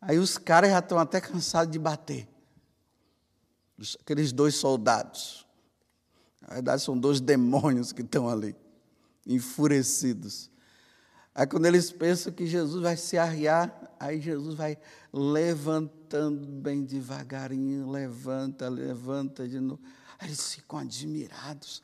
Aí 0.00 0.18
os 0.18 0.36
caras 0.36 0.70
já 0.70 0.80
estão 0.80 0.98
até 0.98 1.20
cansados 1.20 1.72
de 1.72 1.78
bater. 1.78 2.28
Aqueles 4.00 4.32
dois 4.32 4.56
soldados. 4.56 5.46
Na 6.40 6.54
verdade, 6.54 6.82
são 6.82 6.98
dois 6.98 7.20
demônios 7.20 7.92
que 7.92 8.02
estão 8.02 8.28
ali, 8.28 8.54
enfurecidos. 9.26 10.50
Aí, 11.34 11.46
quando 11.46 11.66
eles 11.66 11.90
pensam 11.90 12.32
que 12.32 12.46
Jesus 12.46 12.80
vai 12.82 12.96
se 12.96 13.18
arriar, 13.18 13.94
aí 14.00 14.20
Jesus 14.20 14.54
vai 14.54 14.78
levantando 15.12 16.46
bem 16.46 16.82
devagarinho, 16.82 17.90
levanta, 17.90 18.68
levanta 18.68 19.46
de 19.46 19.60
novo. 19.60 19.80
Eles 20.22 20.54
ficam 20.54 20.78
admirados. 20.78 21.82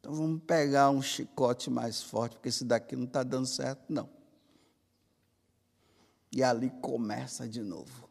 Então 0.00 0.14
vamos 0.14 0.42
pegar 0.44 0.90
um 0.90 1.00
chicote 1.00 1.70
mais 1.70 2.02
forte, 2.02 2.34
porque 2.34 2.48
esse 2.48 2.64
daqui 2.64 2.96
não 2.96 3.04
está 3.04 3.22
dando 3.22 3.46
certo, 3.46 3.84
não. 3.88 4.08
E 6.32 6.42
ali 6.42 6.70
começa 6.80 7.48
de 7.48 7.60
novo. 7.60 8.08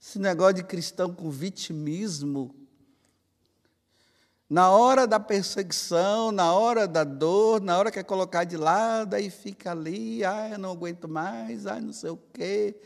Esse 0.00 0.18
negócio 0.18 0.54
de 0.54 0.64
cristão 0.64 1.14
com 1.14 1.30
vitimismo, 1.30 2.54
na 4.50 4.70
hora 4.70 5.06
da 5.06 5.18
perseguição, 5.18 6.30
na 6.30 6.52
hora 6.52 6.86
da 6.86 7.04
dor, 7.04 7.62
na 7.62 7.78
hora 7.78 7.90
que 7.90 7.98
é 7.98 8.02
colocar 8.02 8.44
de 8.44 8.58
lado, 8.58 9.14
aí 9.14 9.30
fica 9.30 9.70
ali, 9.70 10.22
ai, 10.24 10.52
eu 10.52 10.58
não 10.58 10.72
aguento 10.72 11.08
mais, 11.08 11.66
ai, 11.66 11.80
não 11.80 11.92
sei 11.94 12.10
o 12.10 12.18
quê. 12.34 12.78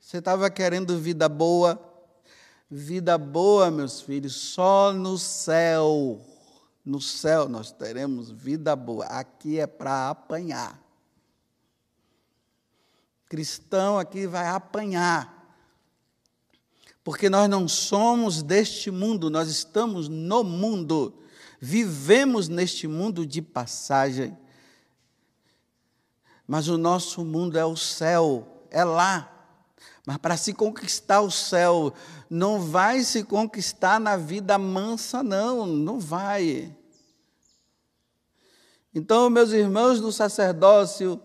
Você 0.00 0.16
estava 0.18 0.50
querendo 0.50 0.98
vida 0.98 1.28
boa, 1.28 1.91
Vida 2.74 3.18
boa, 3.18 3.70
meus 3.70 4.00
filhos, 4.00 4.34
só 4.34 4.94
no 4.94 5.18
céu. 5.18 6.24
No 6.82 7.02
céu 7.02 7.46
nós 7.46 7.70
teremos 7.70 8.30
vida 8.30 8.74
boa. 8.74 9.04
Aqui 9.04 9.60
é 9.60 9.66
para 9.66 10.08
apanhar. 10.08 10.82
Cristão 13.28 13.98
aqui 13.98 14.26
vai 14.26 14.48
apanhar. 14.48 15.54
Porque 17.04 17.28
nós 17.28 17.46
não 17.46 17.68
somos 17.68 18.42
deste 18.42 18.90
mundo, 18.90 19.28
nós 19.28 19.50
estamos 19.50 20.08
no 20.08 20.42
mundo. 20.42 21.22
Vivemos 21.60 22.48
neste 22.48 22.88
mundo 22.88 23.26
de 23.26 23.42
passagem. 23.42 24.34
Mas 26.46 26.68
o 26.68 26.78
nosso 26.78 27.22
mundo 27.22 27.58
é 27.58 27.66
o 27.66 27.76
céu, 27.76 28.66
é 28.70 28.82
lá. 28.82 29.31
Mas 30.06 30.16
para 30.16 30.36
se 30.36 30.52
conquistar 30.52 31.20
o 31.20 31.30
céu, 31.30 31.92
não 32.28 32.60
vai 32.60 33.02
se 33.04 33.22
conquistar 33.22 34.00
na 34.00 34.16
vida 34.16 34.58
mansa, 34.58 35.22
não, 35.22 35.64
não 35.64 36.00
vai. 36.00 36.74
Então, 38.94 39.30
meus 39.30 39.52
irmãos 39.52 40.00
do 40.00 40.10
sacerdócio, 40.10 41.20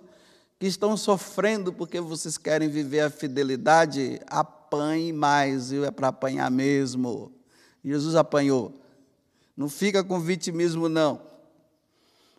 que 0.60 0.68
estão 0.68 0.96
sofrendo 0.96 1.74
porque 1.74 2.00
vocês 2.00 2.38
querem 2.38 2.70
viver 2.70 3.02
a 3.02 3.10
fidelidade, 3.10 4.22
apanhe 4.28 5.12
mais, 5.12 5.70
viu? 5.72 5.84
É 5.84 5.92
para 5.92 6.08
apanhar 6.08 6.50
mesmo. 6.50 7.32
Jesus 7.84 8.16
apanhou. 8.16 8.74
Não 9.56 9.70
fica 9.70 10.04
com 10.04 10.20
vitimismo, 10.20 10.88
não. 10.88 11.22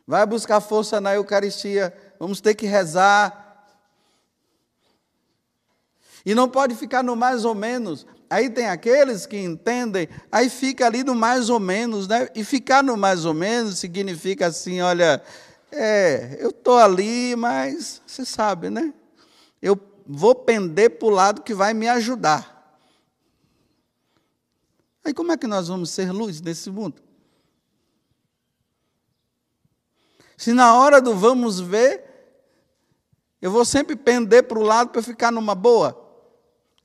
Vai 0.07 0.25
buscar 0.25 0.61
força 0.61 1.01
na 1.01 1.15
Eucaristia. 1.15 1.93
Vamos 2.19 2.41
ter 2.41 2.55
que 2.55 2.67
rezar 2.67 3.48
e 6.25 6.35
não 6.35 6.49
pode 6.49 6.75
ficar 6.75 7.03
no 7.03 7.17
mais 7.17 7.45
ou 7.45 7.55
menos. 7.55 8.07
Aí 8.31 8.51
tem 8.51 8.69
aqueles 8.69 9.25
que 9.25 9.39
entendem, 9.39 10.09
aí 10.31 10.51
fica 10.51 10.87
ali 10.87 11.03
no 11.03 11.15
mais 11.15 11.49
ou 11.49 11.59
menos, 11.59 12.07
né? 12.07 12.29
E 12.35 12.45
ficar 12.45 12.83
no 12.83 12.97
mais 12.97 13.25
ou 13.25 13.33
menos 13.33 13.79
significa 13.79 14.47
assim, 14.47 14.81
olha, 14.81 15.23
é, 15.73 16.37
eu 16.41 16.51
estou 16.51 16.79
ali, 16.79 17.35
mas 17.37 18.03
você 18.07 18.25
sabe, 18.25 18.69
né? 18.69 18.93
Eu 19.63 19.79
vou 20.07 20.35
pender 20.35 20.99
para 20.99 21.09
o 21.09 21.11
lado 21.11 21.43
que 21.43 21.55
vai 21.55 21.73
me 21.73 21.89
ajudar. 21.89 22.79
Aí 25.05 25.15
como 25.15 25.33
é 25.33 25.37
que 25.37 25.47
nós 25.47 25.69
vamos 25.69 25.91
ser 25.91 26.13
luz 26.13 26.41
nesse 26.41 26.71
mundo? 26.71 27.03
Se 30.37 30.53
na 30.53 30.75
hora 30.75 31.01
do 31.01 31.15
vamos 31.15 31.59
ver, 31.59 32.05
eu 33.41 33.51
vou 33.51 33.65
sempre 33.65 33.97
pender 33.97 34.45
para 34.45 34.59
o 34.59 34.63
lado 34.63 34.91
para 34.91 35.03
ficar 35.03 35.33
numa 35.33 35.55
boa. 35.55 36.08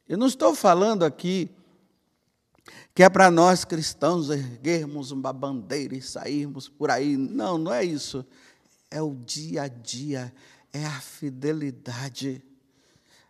Eu 0.08 0.18
não 0.18 0.28
estou 0.28 0.54
falando 0.54 1.04
aqui 1.04 1.50
que 2.94 3.04
é 3.04 3.10
para 3.10 3.32
nós 3.32 3.66
cristãos 3.66 4.30
erguermos 4.30 5.12
uma 5.12 5.34
bandeira 5.34 5.96
e 5.96 6.02
sairmos 6.02 6.70
por 6.70 6.92
aí. 6.92 7.18
Não, 7.18 7.58
não 7.58 7.74
é 7.74 7.84
isso. 7.84 8.26
É 8.92 9.02
o 9.02 9.16
dia 9.16 9.64
a 9.64 9.68
dia, 9.68 10.34
é 10.72 10.86
a 10.86 11.02
fidelidade. 11.02 12.44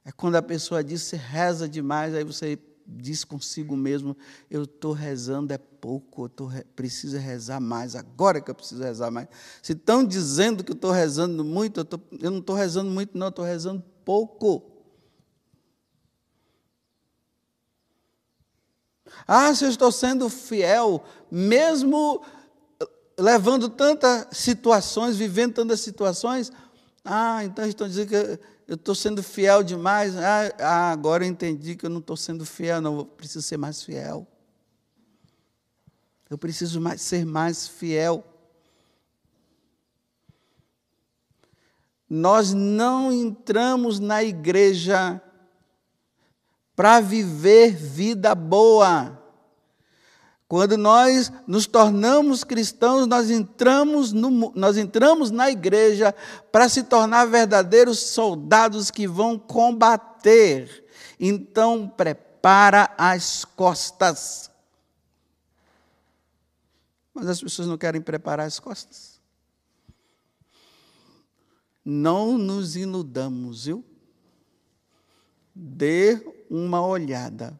É 0.04 0.12
quando 0.12 0.36
a 0.36 0.42
pessoa 0.42 0.84
diz, 0.84 1.04
você 1.04 1.16
reza 1.16 1.70
demais, 1.70 2.14
aí 2.14 2.24
você 2.24 2.60
diz 2.86 3.24
consigo 3.24 3.78
mesmo, 3.78 4.18
eu 4.52 4.64
estou 4.64 4.92
rezando 4.92 5.54
é 5.54 5.58
pouco, 5.58 6.26
eu 6.26 6.30
tô, 6.30 6.50
preciso 6.76 7.18
rezar 7.18 7.62
mais, 7.62 7.96
agora 7.96 8.42
que 8.42 8.52
eu 8.52 8.56
preciso 8.56 8.84
rezar 8.84 9.10
mais. 9.10 9.30
Se 9.62 9.72
estão 9.72 10.04
dizendo 10.04 10.64
que 10.64 10.74
estou 10.74 10.92
rezando 10.92 11.46
muito, 11.46 11.80
eu, 11.80 11.86
tô, 11.86 12.00
eu 12.20 12.30
não 12.30 12.40
estou 12.40 12.56
rezando 12.56 12.92
muito, 12.92 13.18
não, 13.18 13.30
estou 13.30 13.46
rezando 13.46 13.82
pouco. 14.04 14.73
Ah, 19.28 19.54
se 19.54 19.66
eu 19.66 19.70
estou 19.70 19.92
sendo 19.92 20.30
fiel, 20.30 21.04
mesmo 21.32 22.22
levando 23.18 23.70
tantas 23.70 24.28
situações, 24.38 25.18
vivendo 25.18 25.54
tantas 25.54 25.80
situações, 25.80 26.52
ah, 27.04 27.44
então 27.44 27.66
estão 27.66 27.88
dizendo 27.88 28.10
que 28.10 28.40
eu 28.68 28.76
estou 28.76 28.96
sendo 28.96 29.22
fiel 29.22 29.64
demais. 29.64 30.16
Ah, 30.16 30.54
ah, 30.60 30.92
agora 30.92 31.26
eu 31.26 31.30
entendi 31.30 31.76
que 31.76 31.86
eu 31.86 31.90
não 31.90 32.00
estou 32.00 32.18
sendo 32.18 32.46
fiel, 32.46 32.82
não, 32.82 32.98
eu 33.00 33.06
preciso 33.06 33.42
ser 33.42 33.58
mais 33.58 33.84
fiel. 33.84 34.28
Eu 36.30 36.38
preciso 36.38 36.82
mais, 36.82 37.02
ser 37.02 37.26
mais 37.26 37.68
fiel. 37.68 38.26
Nós 42.10 42.54
não 42.54 43.12
entramos 43.12 44.00
na 44.00 44.24
igreja 44.24 45.22
para 46.76 47.00
viver 47.00 47.76
vida 47.76 48.34
boa. 48.34 49.20
Quando 50.48 50.78
nós 50.78 51.32
nos 51.48 51.66
tornamos 51.66 52.44
cristãos, 52.44 53.08
nós 53.08 53.32
entramos, 53.32 54.12
no, 54.12 54.52
nós 54.54 54.78
entramos 54.78 55.32
na 55.32 55.50
igreja 55.50 56.14
para 56.52 56.70
se 56.70 56.84
tornar 56.84 57.26
verdadeiros 57.26 58.00
soldados 58.00 58.92
que 58.92 59.08
vão 59.08 59.38
combater. 59.40 60.86
Então, 61.20 61.88
prepara 61.88 62.94
as 62.98 63.44
costas. 63.44 64.52
Mas 67.14 67.28
as 67.28 67.42
pessoas 67.42 67.68
não 67.68 67.78
querem 67.78 68.02
preparar 68.02 68.46
as 68.46 68.60
costas. 68.60 69.20
Não 71.84 72.38
nos 72.38 72.76
iludamos, 72.76 73.66
viu? 73.66 73.84
Dê 75.54 76.43
uma 76.54 76.86
olhada. 76.86 77.60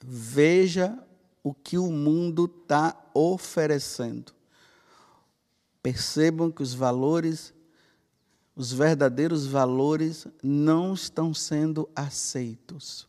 Veja 0.00 0.96
o 1.42 1.52
que 1.52 1.76
o 1.76 1.90
mundo 1.90 2.44
está 2.44 2.96
oferecendo. 3.12 4.32
Percebam 5.82 6.52
que 6.52 6.62
os 6.62 6.72
valores 6.72 7.52
os 8.54 8.72
verdadeiros 8.72 9.46
valores 9.46 10.26
não 10.42 10.94
estão 10.94 11.34
sendo 11.34 11.86
aceitos. 11.94 13.06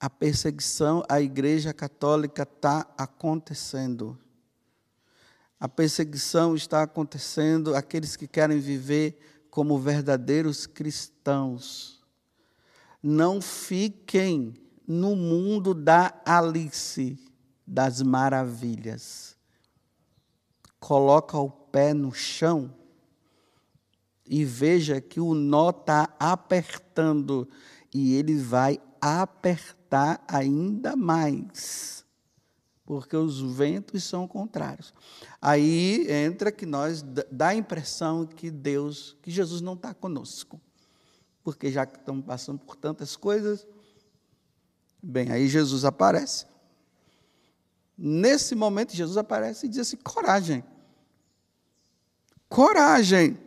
A 0.00 0.08
perseguição 0.08 1.04
à 1.06 1.20
Igreja 1.20 1.74
Católica 1.74 2.44
está 2.44 2.86
acontecendo. 2.96 4.18
A 5.60 5.68
perseguição 5.68 6.56
está 6.56 6.82
acontecendo 6.82 7.76
àqueles 7.76 8.16
que 8.16 8.26
querem 8.26 8.58
viver 8.58 9.44
como 9.50 9.78
verdadeiros 9.78 10.66
cristãos. 10.66 12.01
Não 13.02 13.40
fiquem 13.40 14.54
no 14.86 15.16
mundo 15.16 15.74
da 15.74 16.14
Alice, 16.24 17.18
das 17.66 18.02
maravilhas. 18.02 19.36
Coloca 20.78 21.38
o 21.38 21.50
pé 21.50 21.94
no 21.94 22.12
chão 22.12 22.74
e 24.26 24.44
veja 24.44 25.00
que 25.00 25.20
o 25.20 25.34
nó 25.34 25.70
está 25.70 26.14
apertando 26.18 27.48
e 27.92 28.14
ele 28.14 28.36
vai 28.36 28.80
apertar 29.00 30.24
ainda 30.28 30.96
mais, 30.96 32.04
porque 32.84 33.16
os 33.16 33.40
ventos 33.40 34.04
são 34.04 34.26
contrários. 34.28 34.94
Aí 35.40 36.06
entra 36.08 36.52
que 36.52 36.64
nós 36.64 37.02
dá 37.30 37.48
a 37.48 37.54
impressão 37.54 38.24
que 38.24 38.50
Deus, 38.50 39.16
que 39.20 39.30
Jesus 39.30 39.60
não 39.60 39.74
está 39.74 39.92
conosco, 39.92 40.60
porque 41.42 41.70
já 41.70 41.84
que 41.86 41.98
estamos 41.98 42.24
passando 42.24 42.58
por 42.58 42.76
tantas 42.76 43.16
coisas, 43.16 43.66
bem, 45.02 45.30
aí 45.30 45.48
Jesus 45.48 45.84
aparece. 45.84 46.46
Nesse 47.96 48.54
momento, 48.54 48.94
Jesus 48.94 49.16
aparece 49.16 49.66
e 49.66 49.68
diz 49.68 49.80
assim: 49.80 49.96
coragem, 49.96 50.64
coragem. 52.48 53.38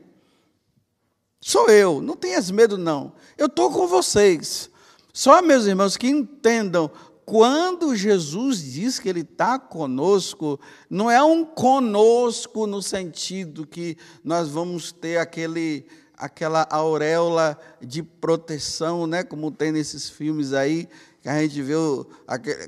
Sou 1.41 1.69
eu, 1.69 2.01
não 2.01 2.15
tenhas 2.15 2.49
medo, 2.49 2.77
não. 2.77 3.13
Eu 3.37 3.45
estou 3.45 3.71
com 3.71 3.87
vocês. 3.87 4.69
Só, 5.13 5.41
meus 5.41 5.65
irmãos, 5.65 5.95
que 5.95 6.07
entendam, 6.07 6.89
quando 7.25 7.95
Jesus 7.95 8.61
diz 8.61 8.99
que 8.99 9.09
Ele 9.09 9.21
está 9.21 9.57
conosco, 9.57 10.59
não 10.89 11.09
é 11.09 11.23
um 11.23 11.43
conosco 11.43 12.67
no 12.67 12.81
sentido 12.81 13.65
que 13.65 13.97
nós 14.23 14.49
vamos 14.49 14.91
ter 14.91 15.17
aquele, 15.17 15.87
aquela 16.17 16.67
auréola 16.69 17.57
de 17.81 18.01
proteção, 18.01 19.05
né, 19.05 19.23
como 19.23 19.51
tem 19.51 19.71
nesses 19.71 20.09
filmes 20.09 20.53
aí, 20.53 20.87
que 21.21 21.29
a 21.29 21.41
gente 21.41 21.61
vê 21.61 21.73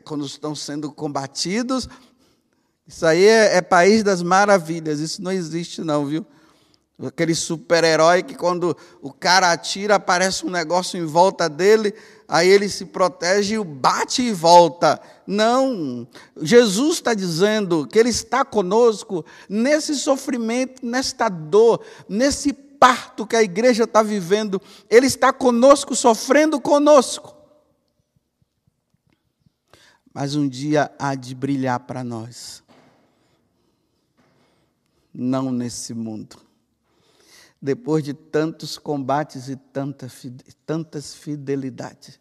quando 0.03 0.25
estão 0.25 0.55
sendo 0.55 0.91
combatidos. 0.91 1.87
Isso 2.87 3.05
aí 3.05 3.25
é, 3.25 3.57
é 3.57 3.61
país 3.61 4.03
das 4.03 4.23
maravilhas, 4.23 4.99
isso 4.99 5.21
não 5.21 5.31
existe, 5.31 5.81
não, 5.81 6.05
viu? 6.05 6.25
Aquele 7.05 7.35
super-herói 7.35 8.23
que 8.23 8.33
quando 8.33 8.75
o 9.01 9.13
cara 9.13 9.51
atira, 9.51 9.95
aparece 9.95 10.45
um 10.45 10.49
negócio 10.49 10.97
em 10.97 11.05
volta 11.05 11.47
dele, 11.47 11.93
aí 12.27 12.49
ele 12.49 12.67
se 12.67 12.85
protege 12.85 13.55
e 13.55 13.63
bate 13.63 14.23
e 14.23 14.33
volta. 14.33 14.99
Não. 15.27 16.07
Jesus 16.41 16.95
está 16.95 17.13
dizendo 17.13 17.85
que 17.85 17.99
Ele 17.99 18.09
está 18.09 18.43
conosco 18.43 19.23
nesse 19.47 19.93
sofrimento, 19.95 20.83
nesta 20.83 21.29
dor, 21.29 21.81
nesse 22.09 22.51
parto 22.79 23.25
que 23.25 23.35
a 23.35 23.43
igreja 23.43 23.83
está 23.83 24.01
vivendo. 24.01 24.61
Ele 24.89 25.07
está 25.07 25.33
conosco, 25.33 25.95
sofrendo 25.95 26.59
conosco. 26.59 27.35
Mas 30.13 30.35
um 30.35 30.47
dia 30.47 30.91
há 30.97 31.15
de 31.15 31.35
brilhar 31.35 31.79
para 31.81 32.03
nós. 32.03 32.63
Não 35.13 35.51
nesse 35.51 35.93
mundo 35.93 36.47
depois 37.61 38.03
de 38.03 38.13
tantos 38.13 38.77
combates 38.77 39.49
e 39.49 39.55
tanta, 39.55 40.07
tantas 40.65 41.15
fidelidades. 41.15 42.19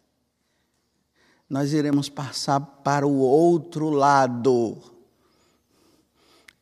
Nós 1.49 1.71
iremos 1.73 2.09
passar 2.09 2.59
para 2.59 3.07
o 3.07 3.19
outro 3.19 3.89
lado. 3.89 4.81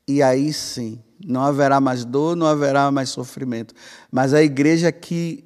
E 0.08 0.22
aí 0.22 0.54
sim, 0.54 1.00
não 1.26 1.42
haverá 1.42 1.80
mais 1.80 2.06
dor, 2.06 2.36
não 2.36 2.46
haverá 2.46 2.92
mais 2.92 3.10
sofrimento. 3.10 3.74
Mas 4.12 4.34
a 4.34 4.44
igreja 4.44 4.92
que 4.92 5.44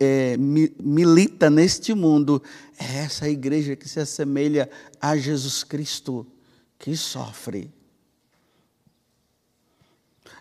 é, 0.00 0.36
milita 0.36 1.48
neste 1.48 1.94
mundo 1.94 2.42
é 2.78 3.04
essa 3.04 3.28
igreja 3.28 3.76
que 3.76 3.88
se 3.88 4.00
assemelha 4.00 4.68
a 5.00 5.16
Jesus 5.16 5.62
Cristo, 5.62 6.26
que 6.78 6.96
sofre 6.96 7.70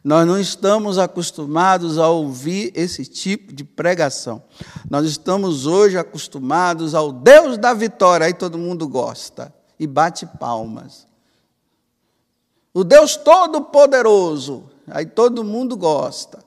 nós 0.06 0.28
não 0.28 0.40
estamos 0.40 1.00
acostumados 1.00 1.98
a 1.98 2.08
ouvir 2.08 2.72
esse 2.76 3.04
tipo 3.06 3.52
de 3.52 3.64
pregação. 3.64 4.44
Nós 4.88 5.04
estamos 5.08 5.66
hoje 5.66 5.98
acostumados 5.98 6.94
ao 6.94 7.12
Deus 7.12 7.58
da 7.58 7.74
vitória, 7.74 8.28
aí 8.28 8.34
todo 8.36 8.56
mundo 8.56 8.88
gosta 8.88 9.52
e 9.80 9.88
bate 9.88 10.28
palmas. 10.40 11.08
O 12.76 12.84
Deus 12.84 13.16
Todo-Poderoso, 13.16 14.70
aí 14.88 15.08
todo 15.08 15.44
mundo 15.44 15.76
gosta. 15.76 16.46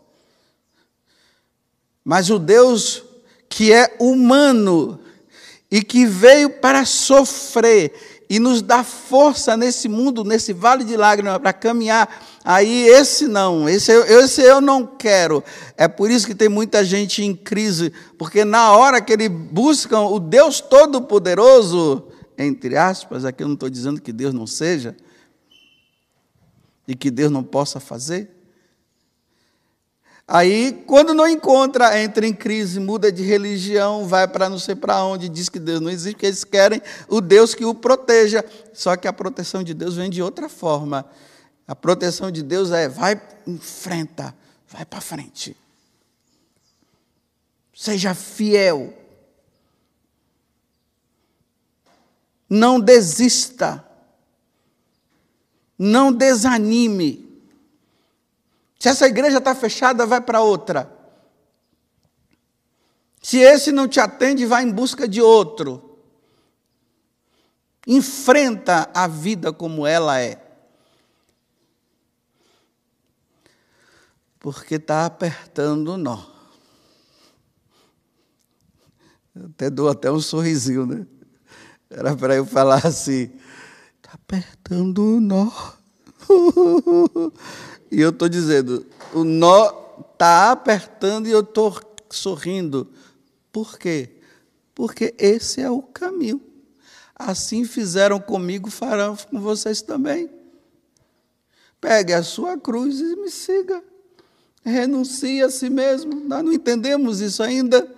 Mas 2.05 2.31
o 2.31 2.39
Deus 2.39 3.03
que 3.49 3.73
é 3.73 3.97
humano 3.99 5.01
e 5.69 5.83
que 5.83 6.07
veio 6.07 6.51
para 6.51 6.85
sofrer 6.85 8.25
e 8.31 8.39
nos 8.39 8.63
dar 8.63 8.85
força 8.85 9.57
nesse 9.57 9.89
mundo, 9.89 10.23
nesse 10.23 10.53
vale 10.53 10.85
de 10.85 10.97
lágrimas, 10.97 11.39
para 11.39 11.53
caminhar 11.53 12.09
Aí 12.51 12.89
esse 12.89 13.29
não, 13.29 13.69
esse 13.69 13.93
eu, 13.93 14.05
esse 14.23 14.41
eu 14.41 14.59
não 14.59 14.87
quero. 14.87 15.45
É 15.77 15.87
por 15.87 16.11
isso 16.11 16.27
que 16.27 16.35
tem 16.35 16.49
muita 16.49 16.83
gente 16.83 17.23
em 17.23 17.37
crise, 17.37 17.93
porque 18.17 18.43
na 18.43 18.73
hora 18.73 19.03
que 19.03 19.13
eles 19.13 19.29
buscam 19.29 20.01
o 20.01 20.19
Deus 20.19 20.59
Todo-Poderoso, 20.59 22.05
entre 22.39 22.75
aspas, 22.75 23.27
aqui 23.27 23.43
eu 23.43 23.49
não 23.49 23.53
estou 23.53 23.69
dizendo 23.69 24.01
que 24.01 24.15
Deus 24.15 24.33
não 24.33 24.47
seja, 24.47 24.97
e 26.89 26.97
que 26.97 27.11
Deus 27.11 27.31
não 27.31 27.45
possa 27.45 27.79
fazer. 27.79 28.31
Aí, 30.27 30.85
quando 30.87 31.15
não 31.15 31.29
encontra, 31.29 32.03
entra 32.03 32.27
em 32.27 32.35
crise, 32.35 32.81
muda 32.81 33.13
de 33.13 33.23
religião, 33.23 34.07
vai 34.07 34.27
para 34.27 34.49
não 34.49 34.59
sei 34.59 34.75
para 34.75 35.03
onde, 35.05 35.29
diz 35.29 35.49
que 35.49 35.59
Deus 35.59 35.81
não 35.81 35.91
existe, 35.91 36.15
porque 36.15 36.27
eles 36.27 36.45
querem 36.45 36.83
o 37.09 37.21
Deus 37.21 37.55
que 37.55 37.65
o 37.65 37.75
proteja. 37.75 38.45
Só 38.73 38.97
que 38.97 39.07
a 39.07 39.13
proteção 39.13 39.63
de 39.63 39.73
Deus 39.73 39.97
vem 39.97 40.11
de 40.11 40.23
outra 40.23 40.49
forma. 40.49 41.07
A 41.67 41.77
proteção 41.77 42.31
de 42.31 42.43
Deus 42.43 42.73
é 42.73 42.89
vai, 42.89 43.21
enfrenta, 43.47 44.35
vai 44.67 44.85
para 44.85 45.01
frente. 45.01 45.57
Seja 47.75 48.15
fiel. 48.15 48.95
Não 52.51 52.81
desista. 52.81 53.88
Não 55.79 56.13
desanime. 56.13 57.27
Se 58.79 58.89
essa 58.89 59.07
igreja 59.07 59.39
está 59.39 59.55
fechada, 59.55 60.07
vai 60.07 60.21
para 60.21 60.41
outra. 60.41 60.93
Se 63.23 63.39
esse 63.39 63.73
não 63.73 63.87
te 63.87 64.01
atende, 64.01 64.47
vai 64.47 64.65
em 64.65 64.71
busca 64.71 65.07
de 65.07 65.21
outro. 65.21 65.99
Enfrenta 67.87 68.91
a 68.93 69.07
vida 69.07 69.53
como 69.53 69.87
ela 69.87 70.21
é. 70.21 70.49
porque 74.41 74.77
está 74.77 75.05
apertando 75.05 75.89
o 75.89 75.97
nó. 75.97 76.25
até 79.51 79.69
dou 79.69 79.89
até 79.89 80.11
um 80.11 80.21
sorrisinho, 80.21 80.87
né? 80.87 81.07
Era 81.91 82.17
para 82.17 82.35
eu 82.35 82.45
falar 82.45 82.87
assim, 82.87 83.31
apertando 84.29 85.17
o 85.17 85.21
nó. 85.21 85.51
e 87.91 88.01
eu 88.01 88.11
estou 88.11 88.29
dizendo, 88.29 88.85
o 89.15 89.25
nó 89.25 89.73
está 90.13 90.53
apertando 90.53 91.27
e 91.27 91.31
eu 91.31 91.41
estou 91.41 91.81
sorrindo. 92.11 92.87
Por 93.51 93.79
quê? 93.79 94.11
Porque 94.75 95.15
esse 95.19 95.63
é 95.63 95.71
o 95.71 95.81
caminho. 95.81 96.41
Assim 97.17 97.65
fizeram 97.65 98.21
comigo, 98.21 98.71
farão 98.71 99.17
com 99.17 99.41
vocês 99.41 99.81
também. 99.81 100.31
Pegue 101.81 102.13
a 102.13 102.23
sua 102.23 102.59
cruz 102.59 103.01
e 103.01 103.17
me 103.17 103.31
siga 103.31 103.83
renuncia 104.69 105.47
a 105.47 105.51
si 105.51 105.69
mesmo. 105.71 106.15
Nós 106.15 106.45
não 106.45 106.53
entendemos 106.53 107.21
isso 107.21 107.43
ainda. 107.43 107.91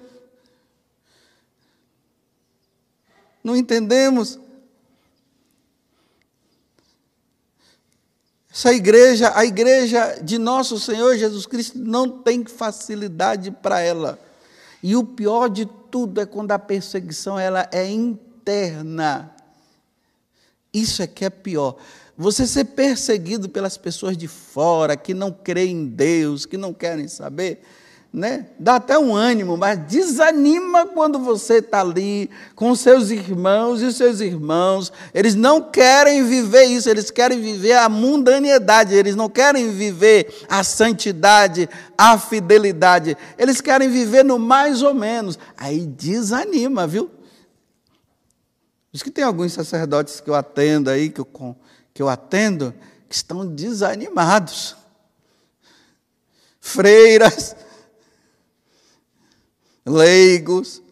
Não 3.43 3.57
entendemos. 3.57 4.38
Essa 8.53 8.73
igreja, 8.73 9.33
a 9.37 9.45
igreja 9.45 10.19
de 10.23 10.37
nosso 10.37 10.79
Senhor 10.79 11.17
Jesus 11.17 11.47
Cristo, 11.47 11.79
não 11.79 12.09
tem 12.09 12.45
facilidade 12.45 13.51
para 13.51 13.81
ela. 13.81 14.19
E 14.83 14.97
o 14.97 15.05
pior 15.05 15.49
de 15.49 15.67
tudo 15.91 16.21
é 16.21 16.27
quando 16.27 16.51
a 16.51 16.59
perseguição 16.59 17.39
ela 17.39 17.69
é 17.71 17.89
interna. 17.89 19.35
Isso 20.73 21.03
é 21.03 21.07
que 21.07 21.25
é 21.25 21.31
pior. 21.31 21.77
Você 22.17 22.47
ser 22.47 22.65
perseguido 22.65 23.49
pelas 23.49 23.77
pessoas 23.77 24.17
de 24.17 24.29
fora, 24.29 24.97
que 24.97 25.15
não 25.15 25.31
creem 25.33 25.77
em 25.77 25.87
Deus, 25.87 26.45
que 26.45 26.57
não 26.57 26.73
querem 26.75 27.09
saber, 27.09 27.63
né? 28.12 28.46
Dá 28.59 28.77
até 28.77 28.99
um 28.99 29.14
ânimo, 29.14 29.57
mas 29.57 29.79
desanima 29.87 30.87
quando 30.87 31.18
você 31.20 31.59
está 31.59 31.81
ali 31.81 32.29
com 32.57 32.75
seus 32.75 33.11
irmãos 33.11 33.81
e 33.83 33.92
seus 33.92 34.18
irmãos. 34.18 34.92
Eles 35.14 35.37
não 35.37 35.62
querem 35.62 36.25
viver 36.25 36.64
isso, 36.64 36.90
eles 36.90 37.11
querem 37.11 37.40
viver 37.40 37.75
a 37.75 37.88
mundanidade, 37.88 38.94
eles 38.94 39.14
não 39.14 39.29
querem 39.29 39.70
viver 39.70 40.44
a 40.49 40.64
santidade, 40.64 41.68
a 41.96 42.18
fidelidade. 42.18 43.16
Eles 43.38 43.61
querem 43.61 43.88
viver 43.88 44.25
no 44.25 44.40
mais 44.40 44.83
ou 44.83 44.92
menos. 44.92 45.38
Aí 45.57 45.87
desanima, 45.87 46.88
viu? 46.88 47.09
Diz 48.90 49.05
que 49.05 49.11
tem 49.11 49.23
alguns 49.23 49.53
sacerdotes 49.53 50.20
que 50.20 50.29
eu 50.29 50.35
atendo 50.35 50.90
aí, 50.90 51.11
que 51.11 51.20
eu, 51.20 51.57
que 51.94 52.03
eu 52.03 52.09
atendo, 52.09 52.75
que 53.09 53.14
estão 53.14 53.46
desanimados. 53.46 54.75
Freiras 56.61 57.55
leigos. 59.85 60.83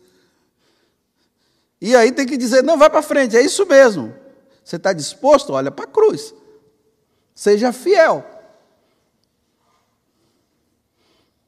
E 1.80 1.94
aí 1.94 2.12
tem 2.12 2.26
que 2.26 2.36
dizer: 2.36 2.62
não, 2.62 2.78
vai 2.78 2.90
para 2.90 3.02
frente, 3.02 3.36
é 3.36 3.42
isso 3.42 3.66
mesmo. 3.66 4.14
Você 4.64 4.76
está 4.76 4.92
disposto? 4.92 5.52
Olha 5.52 5.70
para 5.70 5.84
a 5.84 5.88
cruz. 5.88 6.34
Seja 7.34 7.72
fiel. 7.72 8.24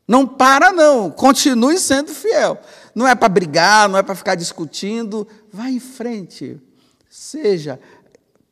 Não 0.06 0.26
para, 0.26 0.72
não. 0.72 1.10
Continue 1.10 1.78
sendo 1.78 2.12
fiel. 2.12 2.58
Não 2.94 3.06
é 3.06 3.14
para 3.14 3.28
brigar, 3.28 3.88
não 3.88 3.98
é 3.98 4.02
para 4.02 4.14
ficar 4.14 4.34
discutindo. 4.34 5.26
Vá 5.52 5.68
em 5.68 5.80
frente. 5.80 6.60
Seja, 7.08 7.78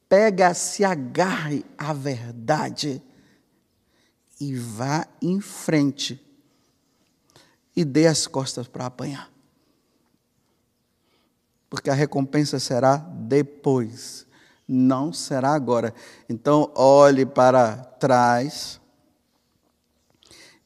pega, 0.09 0.53
se 0.53 0.85
agarre 0.85 1.65
à 1.77 1.93
verdade 1.93 3.03
e 4.41 4.55
vá 4.55 5.07
em 5.23 5.41
frente 5.41 6.28
e 7.79 7.85
dê 7.85 8.09
as 8.09 8.27
costas 8.27 8.67
para 8.67 8.87
apanhar. 8.87 9.31
Porque 11.71 11.89
a 11.89 11.95
recompensa 11.95 12.59
será 12.59 12.97
depois, 12.97 14.27
não 14.67 15.13
será 15.13 15.55
agora. 15.55 15.95
Então, 16.29 16.73
olhe 16.75 17.25
para 17.25 17.77
trás 17.77 18.81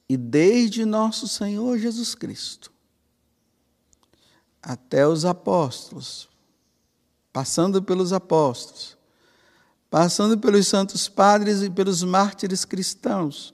e 0.08 0.16
desde 0.16 0.86
nosso 0.86 1.28
Senhor 1.28 1.76
Jesus 1.76 2.14
Cristo 2.14 2.72
até 4.62 5.06
os 5.06 5.26
apóstolos, 5.26 6.30
passando 7.30 7.82
pelos 7.82 8.14
apóstolos, 8.14 8.96
passando 9.90 10.38
pelos 10.38 10.66
santos 10.66 11.10
padres 11.10 11.60
e 11.60 11.68
pelos 11.68 12.02
mártires 12.02 12.64
cristãos, 12.64 13.52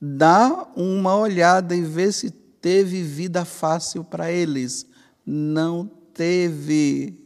dá 0.00 0.66
uma 0.74 1.14
olhada 1.14 1.76
e 1.76 1.82
vê 1.82 2.10
se 2.10 2.41
teve 2.62 3.02
vida 3.02 3.44
fácil 3.44 4.04
para 4.04 4.30
eles. 4.30 4.86
Não 5.26 5.90
teve. 6.14 7.18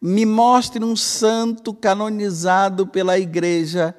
Me 0.00 0.24
mostre 0.24 0.84
um 0.84 0.94
santo 0.94 1.74
canonizado 1.74 2.86
pela 2.86 3.18
igreja 3.18 3.94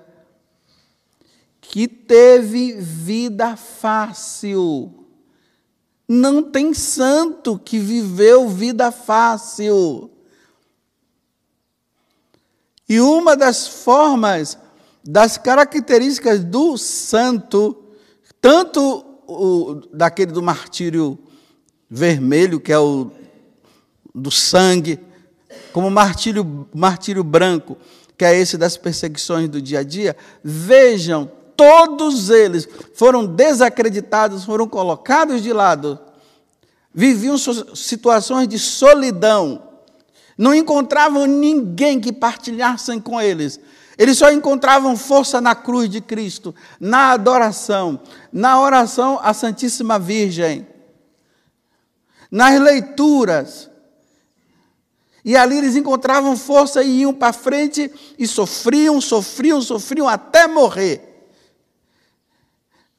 que 1.59 1.87
teve 1.87 2.73
vida 2.73 3.57
fácil. 3.57 5.05
Não 6.07 6.41
tem 6.41 6.73
santo 6.73 7.59
que 7.59 7.77
viveu 7.77 8.47
vida 8.47 8.91
fácil. 8.91 10.11
E 12.87 12.99
uma 12.99 13.35
das 13.35 13.67
formas, 13.67 14.57
das 15.03 15.37
características 15.37 16.43
do 16.43 16.77
santo, 16.77 17.83
tanto 18.39 19.04
o, 19.27 19.81
daquele 19.93 20.31
do 20.31 20.41
martírio 20.41 21.17
vermelho, 21.89 22.59
que 22.59 22.71
é 22.71 22.79
o 22.79 23.11
do 24.13 24.31
sangue, 24.31 24.99
como 25.73 25.87
o 25.87 25.91
martírio, 25.91 26.67
martírio 26.73 27.23
branco, 27.23 27.77
que 28.17 28.23
é 28.23 28.37
esse 28.37 28.57
das 28.57 28.77
perseguições 28.77 29.49
do 29.49 29.61
dia 29.61 29.79
a 29.79 29.83
dia, 29.83 30.15
vejam, 30.43 31.29
todos 31.55 32.29
eles 32.29 32.67
foram 32.93 33.25
desacreditados, 33.25 34.45
foram 34.45 34.67
colocados 34.67 35.41
de 35.41 35.51
lado, 35.51 35.99
viviam 36.93 37.37
situações 37.37 38.47
de 38.47 38.57
solidão, 38.57 39.63
não 40.37 40.53
encontravam 40.53 41.25
ninguém 41.25 41.99
que 41.99 42.11
partilhassem 42.11 42.99
com 42.99 43.21
eles. 43.21 43.59
Eles 43.97 44.17
só 44.17 44.31
encontravam 44.31 44.97
força 44.97 45.39
na 45.39 45.55
cruz 45.55 45.89
de 45.89 46.01
Cristo, 46.01 46.53
na 46.79 47.11
adoração, 47.11 48.01
na 48.31 48.59
oração 48.59 49.19
à 49.21 49.33
Santíssima 49.33 49.97
Virgem, 49.97 50.67
nas 52.29 52.59
leituras. 52.59 53.69
E 55.23 55.35
ali 55.35 55.57
eles 55.57 55.75
encontravam 55.75 56.37
força 56.37 56.83
e 56.83 57.01
iam 57.01 57.13
para 57.13 57.33
frente 57.33 57.91
e 58.19 58.27
sofriam, 58.27 58.99
sofriam, 58.99 59.61
sofriam 59.61 60.07
até 60.07 60.47
morrer. 60.47 61.29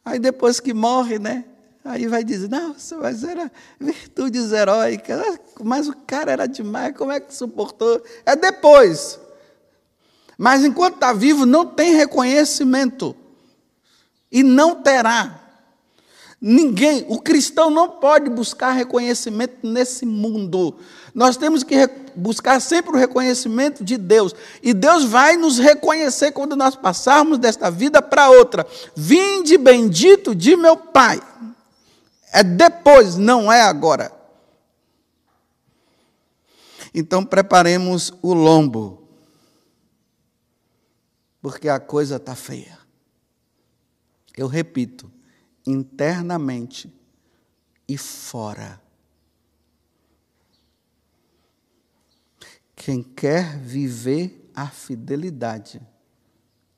Aí 0.05 0.19
depois 0.19 0.59
que 0.59 0.73
morre, 0.73 1.19
né? 1.19 1.45
Aí 1.85 2.09
vai 2.09 2.25
dizer, 2.25 2.49
nossa, 2.49 2.97
mas 2.97 3.23
era 3.23 3.51
virtudes 3.79 4.51
heróicas, 4.51 5.39
mas 5.63 5.87
o 5.87 5.95
cara 5.95 6.33
era 6.33 6.47
demais, 6.49 6.97
como 6.97 7.13
é 7.13 7.21
que 7.21 7.33
suportou? 7.33 8.03
É 8.25 8.35
depois. 8.35 9.21
Mas 10.37 10.65
enquanto 10.65 10.97
está 10.97 11.13
vivo, 11.13 11.47
não 11.47 11.65
tem 11.65 11.95
reconhecimento. 11.95 13.17
E 14.31 14.43
não 14.43 14.83
terá. 14.83 15.43
Ninguém, 16.41 17.07
o 17.09 17.21
cristão 17.21 17.71
não 17.71 17.89
pode 17.89 18.29
buscar 18.29 18.73
reconhecimento 18.73 19.67
nesse 19.67 20.05
mundo. 20.05 20.77
Nós 21.15 21.37
temos 21.39 21.63
que 21.63 21.89
buscar 22.15 22.61
sempre 22.61 22.93
o 22.93 22.99
reconhecimento 22.99 23.83
de 23.83 23.97
Deus. 23.97 24.35
E 24.63 24.75
Deus 24.75 25.05
vai 25.05 25.39
nos 25.39 25.59
reconhecer 25.59 26.33
quando 26.33 26.55
nós 26.55 26.77
passarmos 26.77 27.39
desta 27.39 27.71
vida 27.71 28.03
para 28.03 28.29
outra. 28.29 28.67
Vinde 28.95 29.57
bendito 29.57 30.35
de 30.35 30.57
meu 30.57 30.77
Pai. 30.77 31.23
É 32.31 32.43
depois, 32.43 33.17
não 33.17 33.51
é 33.51 33.63
agora. 33.63 34.13
Então 36.93 37.25
preparemos 37.25 38.13
o 38.21 38.35
lombo 38.35 39.06
porque 41.47 41.69
a 41.69 41.79
coisa 41.79 42.17
está 42.17 42.35
feia. 42.35 42.77
Eu 44.37 44.49
repito, 44.49 45.09
internamente 45.65 46.93
e 47.87 47.97
fora. 47.97 48.83
Quem 52.75 53.01
quer 53.01 53.61
viver 53.61 54.51
a 54.57 54.67
fidelidade 54.67 55.81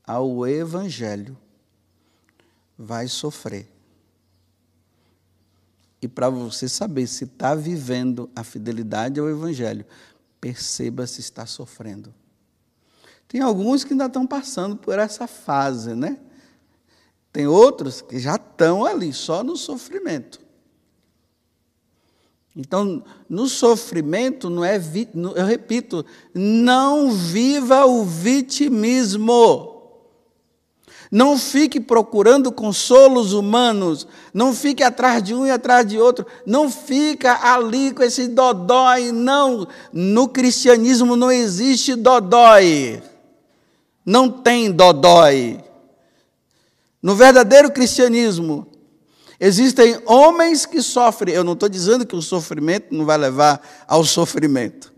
ao 0.06 0.46
Evangelho 0.46 1.34
vai 2.76 3.08
sofrer. 3.08 3.72
E 6.02 6.06
para 6.06 6.28
você 6.28 6.68
saber 6.68 7.06
se 7.06 7.24
está 7.24 7.54
vivendo 7.54 8.30
a 8.36 8.44
fidelidade 8.44 9.18
ao 9.18 9.30
Evangelho, 9.30 9.86
perceba 10.38 11.06
se 11.06 11.22
está 11.22 11.46
sofrendo. 11.46 12.14
Tem 13.28 13.42
alguns 13.42 13.84
que 13.84 13.92
ainda 13.92 14.06
estão 14.06 14.26
passando 14.26 14.74
por 14.74 14.98
essa 14.98 15.26
fase, 15.26 15.94
né? 15.94 16.16
Tem 17.30 17.46
outros 17.46 18.00
que 18.00 18.18
já 18.18 18.36
estão 18.36 18.86
ali, 18.86 19.12
só 19.12 19.44
no 19.44 19.54
sofrimento. 19.54 20.40
Então, 22.56 23.04
no 23.28 23.46
sofrimento, 23.46 24.48
não 24.48 24.64
é, 24.64 24.80
eu 25.36 25.44
repito, 25.44 26.04
não 26.34 27.12
viva 27.12 27.84
o 27.84 28.02
vitimismo. 28.02 29.76
Não 31.10 31.38
fique 31.38 31.78
procurando 31.80 32.50
consolos 32.50 33.32
humanos, 33.32 34.06
não 34.32 34.52
fique 34.52 34.82
atrás 34.82 35.22
de 35.22 35.34
um 35.34 35.46
e 35.46 35.50
atrás 35.50 35.86
de 35.86 35.98
outro, 35.98 36.26
não 36.44 36.70
fica 36.70 37.38
ali 37.42 37.92
com 37.92 38.02
esse 38.02 38.26
dodói, 38.26 39.12
não. 39.12 39.68
No 39.92 40.28
cristianismo 40.28 41.14
não 41.14 41.30
existe 41.30 41.94
dodói 41.94 43.02
não 44.08 44.30
tem 44.30 44.72
dodói. 44.72 45.62
No 47.02 47.14
verdadeiro 47.14 47.70
cristianismo, 47.70 48.66
existem 49.38 50.00
homens 50.06 50.64
que 50.64 50.80
sofrem. 50.80 51.34
Eu 51.34 51.44
não 51.44 51.52
estou 51.52 51.68
dizendo 51.68 52.06
que 52.06 52.16
o 52.16 52.22
sofrimento 52.22 52.94
não 52.94 53.04
vai 53.04 53.18
levar 53.18 53.60
ao 53.86 54.02
sofrimento. 54.04 54.94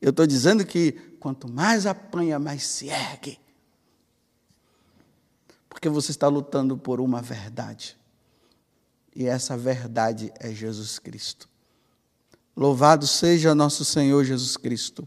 Eu 0.00 0.10
estou 0.10 0.26
dizendo 0.26 0.66
que 0.66 0.90
quanto 1.20 1.48
mais 1.48 1.86
apanha, 1.86 2.36
mais 2.40 2.66
se 2.66 2.88
ergue. 2.88 3.38
Porque 5.68 5.88
você 5.88 6.10
está 6.10 6.26
lutando 6.26 6.76
por 6.76 7.00
uma 7.00 7.22
verdade. 7.22 7.96
E 9.14 9.24
essa 9.24 9.56
verdade 9.56 10.32
é 10.40 10.50
Jesus 10.50 10.98
Cristo. 10.98 11.48
Louvado 12.56 13.06
seja 13.06 13.54
nosso 13.54 13.84
Senhor 13.84 14.24
Jesus 14.24 14.56
Cristo 14.56 15.06